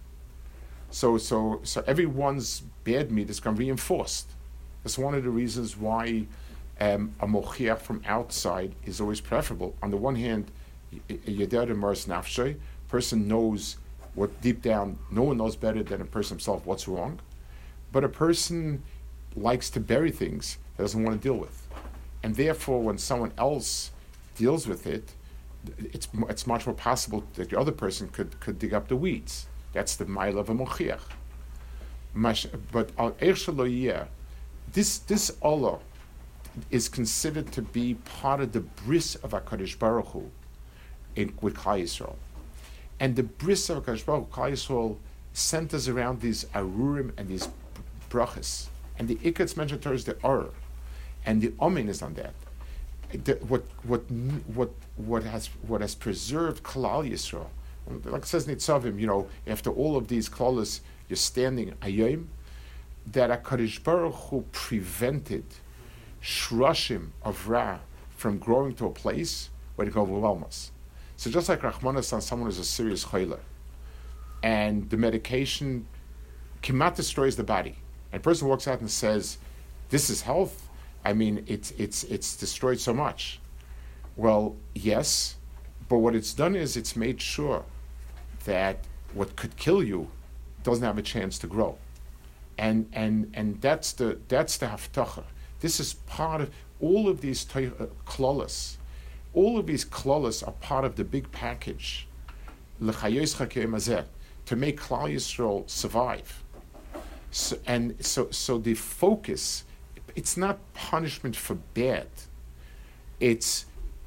So, 0.91 1.19
so, 1.19 1.61
so 1.65 1.85
everyone's 1.87 2.63
bad 2.85 3.11
to 3.11 3.15
be 3.15 3.25
reinforced. 3.65 4.31
That's 4.83 4.97
one 4.97 5.15
of 5.15 5.25
the 5.25 5.31
reasons 5.31 5.77
why 5.77 6.27
um, 6.81 7.15
a 7.21 7.27
mochiach 7.27 7.81
from 7.81 8.03
outside 8.07 8.75
is 8.87 9.01
always 9.01 9.21
preferable. 9.21 9.75
On 9.83 9.91
the 9.91 9.97
one 9.97 10.15
hand, 10.15 10.51
yeder 11.09 11.77
mars 11.77 12.07
nafshay, 12.07 12.57
person 12.89 13.29
knows 13.29 13.77
what 14.15 14.41
deep 14.41 14.63
down, 14.63 14.99
no 15.11 15.23
one 15.23 15.37
knows 15.37 15.57
better 15.57 15.83
than 15.83 16.01
a 16.01 16.05
person 16.05 16.37
himself 16.37 16.65
what's 16.65 16.89
wrong. 16.89 17.21
But 17.93 18.05
a 18.05 18.09
person 18.09 18.83
likes 19.37 19.69
to 19.71 19.81
bury 19.81 20.11
things 20.11 20.57
doesn't 20.79 21.03
want 21.03 21.21
to 21.21 21.29
deal 21.29 21.37
with. 21.37 21.67
And 22.23 22.35
therefore, 22.35 22.83
when 22.83 22.99
someone 22.99 23.33
else 23.37 23.91
deals 24.37 24.67
with 24.67 24.87
it, 24.87 25.13
it's, 25.79 26.09
it's 26.29 26.47
much 26.47 26.67
more 26.67 26.75
possible 26.75 27.25
that 27.35 27.51
the 27.51 27.59
other 27.59 27.73
person 27.73 28.09
could, 28.09 28.39
could 28.41 28.59
dig 28.59 28.73
up 28.73 28.89
the 28.89 28.97
weeds. 28.97 29.47
That's 29.73 29.97
the 29.97 30.07
mile 30.07 30.39
of 30.39 30.49
a 30.49 30.55
mochiach. 30.55 31.01
But 32.73 32.91
al 32.99 33.15
this 34.73 34.99
this 34.99 35.37
Allah 35.43 35.79
is 36.71 36.89
considered 36.89 37.53
to 37.53 37.63
be 37.63 37.95
part 37.95 38.41
of 38.41 38.53
the 38.53 38.61
bris 38.61 39.15
of 39.17 39.31
Hakadosh 39.31 39.79
Baruch 39.79 40.09
Hu 40.09 40.31
in, 41.15 41.33
with 41.41 41.55
Klal 41.55 41.83
Yisrael, 41.83 42.17
and 42.99 43.17
the 43.17 43.23
bris 43.23 43.71
of 43.71 43.85
Hakadosh 43.85 44.05
Baruch 44.05 44.35
Hu, 44.35 44.41
Klal 44.41 44.53
Yisrael 44.53 44.97
centers 45.33 45.89
around 45.89 46.21
these 46.21 46.45
arurim 46.47 47.13
and 47.17 47.29
these 47.29 47.49
brachas, 48.11 48.67
and 48.99 49.07
the 49.09 49.17
ikats 49.17 49.57
mentioned 49.57 49.87
is 49.87 50.05
the 50.05 50.17
or 50.23 50.51
and 51.29 51.43
the 51.43 51.53
omen 51.61 51.91
is 51.91 52.01
on 52.01 52.15
that. 52.15 52.33
The, 53.13 53.35
what 53.47 53.65
what 53.83 54.11
what 54.59 54.71
what 54.97 55.23
has 55.25 55.49
what 55.67 55.83
has 55.83 55.95
preserved 55.95 56.63
Klal 56.63 57.07
Yisrael, 57.09 57.49
like 58.05 58.23
it 58.23 58.27
says 58.27 58.47
Nitzavim, 58.47 58.99
you 58.99 59.07
know, 59.07 59.29
after 59.47 59.71
all 59.71 59.97
of 59.97 60.09
these 60.09 60.29
klalas, 60.29 60.81
you're 61.09 61.17
standing 61.17 61.73
ayim, 61.83 62.27
that 63.13 63.29
Hakadosh 63.31 63.83
Baruch 63.83 64.15
Hu 64.15 64.45
prevented 64.53 65.45
shrushim 66.23 67.11
of 67.23 67.49
Ra 67.49 67.81
from 68.17 68.39
growing 68.39 68.75
to 68.77 68.87
a 68.87 68.91
place 68.91 69.51
where 69.77 69.87
it 69.87 69.93
can 69.93 70.01
overwhelm 70.01 70.45
us. 70.45 70.73
So 71.17 71.31
just 71.31 71.49
like 71.51 71.61
Rahmanas 71.61 72.13
on 72.15 72.23
someone 72.23 72.49
who's 72.49 72.59
a 72.59 72.65
serious 72.65 73.05
chayla, 73.05 73.41
and 74.43 74.89
the 74.89 74.97
medication 74.97 75.87
kimat 76.63 76.97
destroys 76.97 77.37
the 77.37 77.45
body, 77.45 77.77
and 78.13 78.21
a 78.21 78.23
person 78.23 78.49
walks 78.49 78.67
out 78.67 78.81
and 78.81 78.91
says, 78.91 79.37
"This 79.91 80.09
is 80.09 80.23
health," 80.23 80.68
I 81.05 81.13
mean, 81.13 81.45
it's 81.47 81.71
it's 81.73 82.05
it's 82.05 82.37
destroyed 82.37 82.81
so 82.81 82.93
much. 82.93 83.41
Well, 84.17 84.57
yes, 84.75 85.37
but 85.89 85.99
what 85.99 86.15
it's 86.15 86.35
done 86.35 86.57
is 86.57 86.77
it's 86.77 86.97
made 86.97 87.21
sure 87.21 87.65
that 88.45 88.79
what 89.15 89.37
could 89.37 89.57
kill 89.57 89.83
you 89.83 90.09
doesn't 90.63 90.85
have 90.85 90.99
a 90.99 91.03
chance 91.03 91.39
to 91.39 91.47
grow, 91.47 91.79
and 92.59 92.89
and 92.93 93.31
and 93.35 93.61
that's 93.61 93.93
the 93.93 94.19
that's 94.29 94.57
the 94.59 94.67
haftacha. 94.67 95.25
This 95.61 95.81
is 95.81 95.95
part 95.95 96.41
of 96.41 96.51
all 96.81 97.09
of 97.09 97.21
these 97.21 97.47
uh, 97.55 97.87
klolas. 98.07 98.77
All 99.35 99.59
of 99.59 99.67
these 99.67 99.85
klolas 99.85 100.47
are 100.47 100.53
part 100.53 100.85
of 100.85 100.97
the 100.97 101.05
big 101.05 101.31
package. 101.33 102.07
To 102.81 104.57
make 104.57 104.81
Klal 104.81 105.13
Yisrael 105.13 105.69
survive, 105.69 106.43
so, 107.31 107.59
and 107.67 107.95
so 108.05 108.31
so 108.31 108.57
the 108.59 108.75
focus 108.75 109.65
it's 110.19 110.37
not 110.37 110.59
punishment 110.75 111.37
for 111.37 111.55
bad. 111.55 112.09
It's 113.21 113.67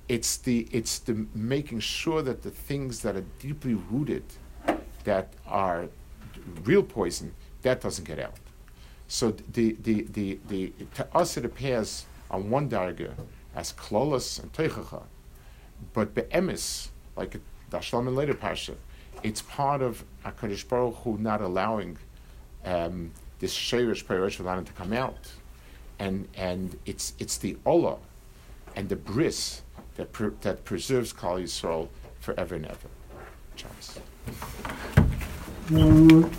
it's 0.10 0.36
the 0.36 0.68
it's 0.70 1.00
the 1.00 1.26
making 1.34 1.80
sure 1.80 2.22
that 2.22 2.44
the 2.44 2.52
things 2.52 3.00
that 3.04 3.16
are 3.16 3.28
deeply 3.40 3.76
rooted, 3.90 4.26
that 5.06 5.28
are 5.48 5.88
real 6.66 6.84
poison, 6.84 7.34
that 7.62 7.80
doesn't 7.80 8.04
get 8.04 8.20
out. 8.20 8.40
So 9.08 9.32
the 9.54 9.78
the 9.88 10.02
the, 10.18 10.40
the 10.50 10.74
to 10.96 11.08
us 11.16 11.38
it 11.38 11.46
appears 11.46 12.06
on 12.30 12.50
one 12.50 12.70
darga 12.70 13.14
as 13.56 13.72
klolas 13.72 14.28
and 14.42 14.52
teichacha, 14.52 15.04
but 15.94 16.14
be'emis, 16.14 16.90
like 17.16 17.40
the 17.70 17.80
and 17.94 18.16
later 18.18 18.34
pasha, 18.34 18.76
it's 19.24 19.42
part 19.44 19.82
of 19.82 20.04
Hakadosh 20.26 20.68
Baruch 20.68 20.96
Hu 21.04 21.18
not 21.18 21.40
allowing 21.40 21.98
um, 22.66 23.12
this 23.40 23.56
sheirish 23.56 24.06
perish 24.06 24.36
to 24.36 24.74
come 24.76 24.92
out 24.92 25.32
and 26.02 26.28
and 26.36 26.80
it's 26.88 27.14
it's 27.20 27.38
the 27.38 27.56
olah 27.64 28.00
and 28.76 28.90
the 28.90 28.96
bris 28.96 29.62
that 29.96 30.12
that 30.42 30.66
preserves 30.66 31.14
Klal 31.14 31.44
Yisrael 31.44 31.90
forever 32.20 32.56
and 32.56 32.66
ever. 32.66 32.90
Chance. 33.56 34.00
Mm. 35.68 36.32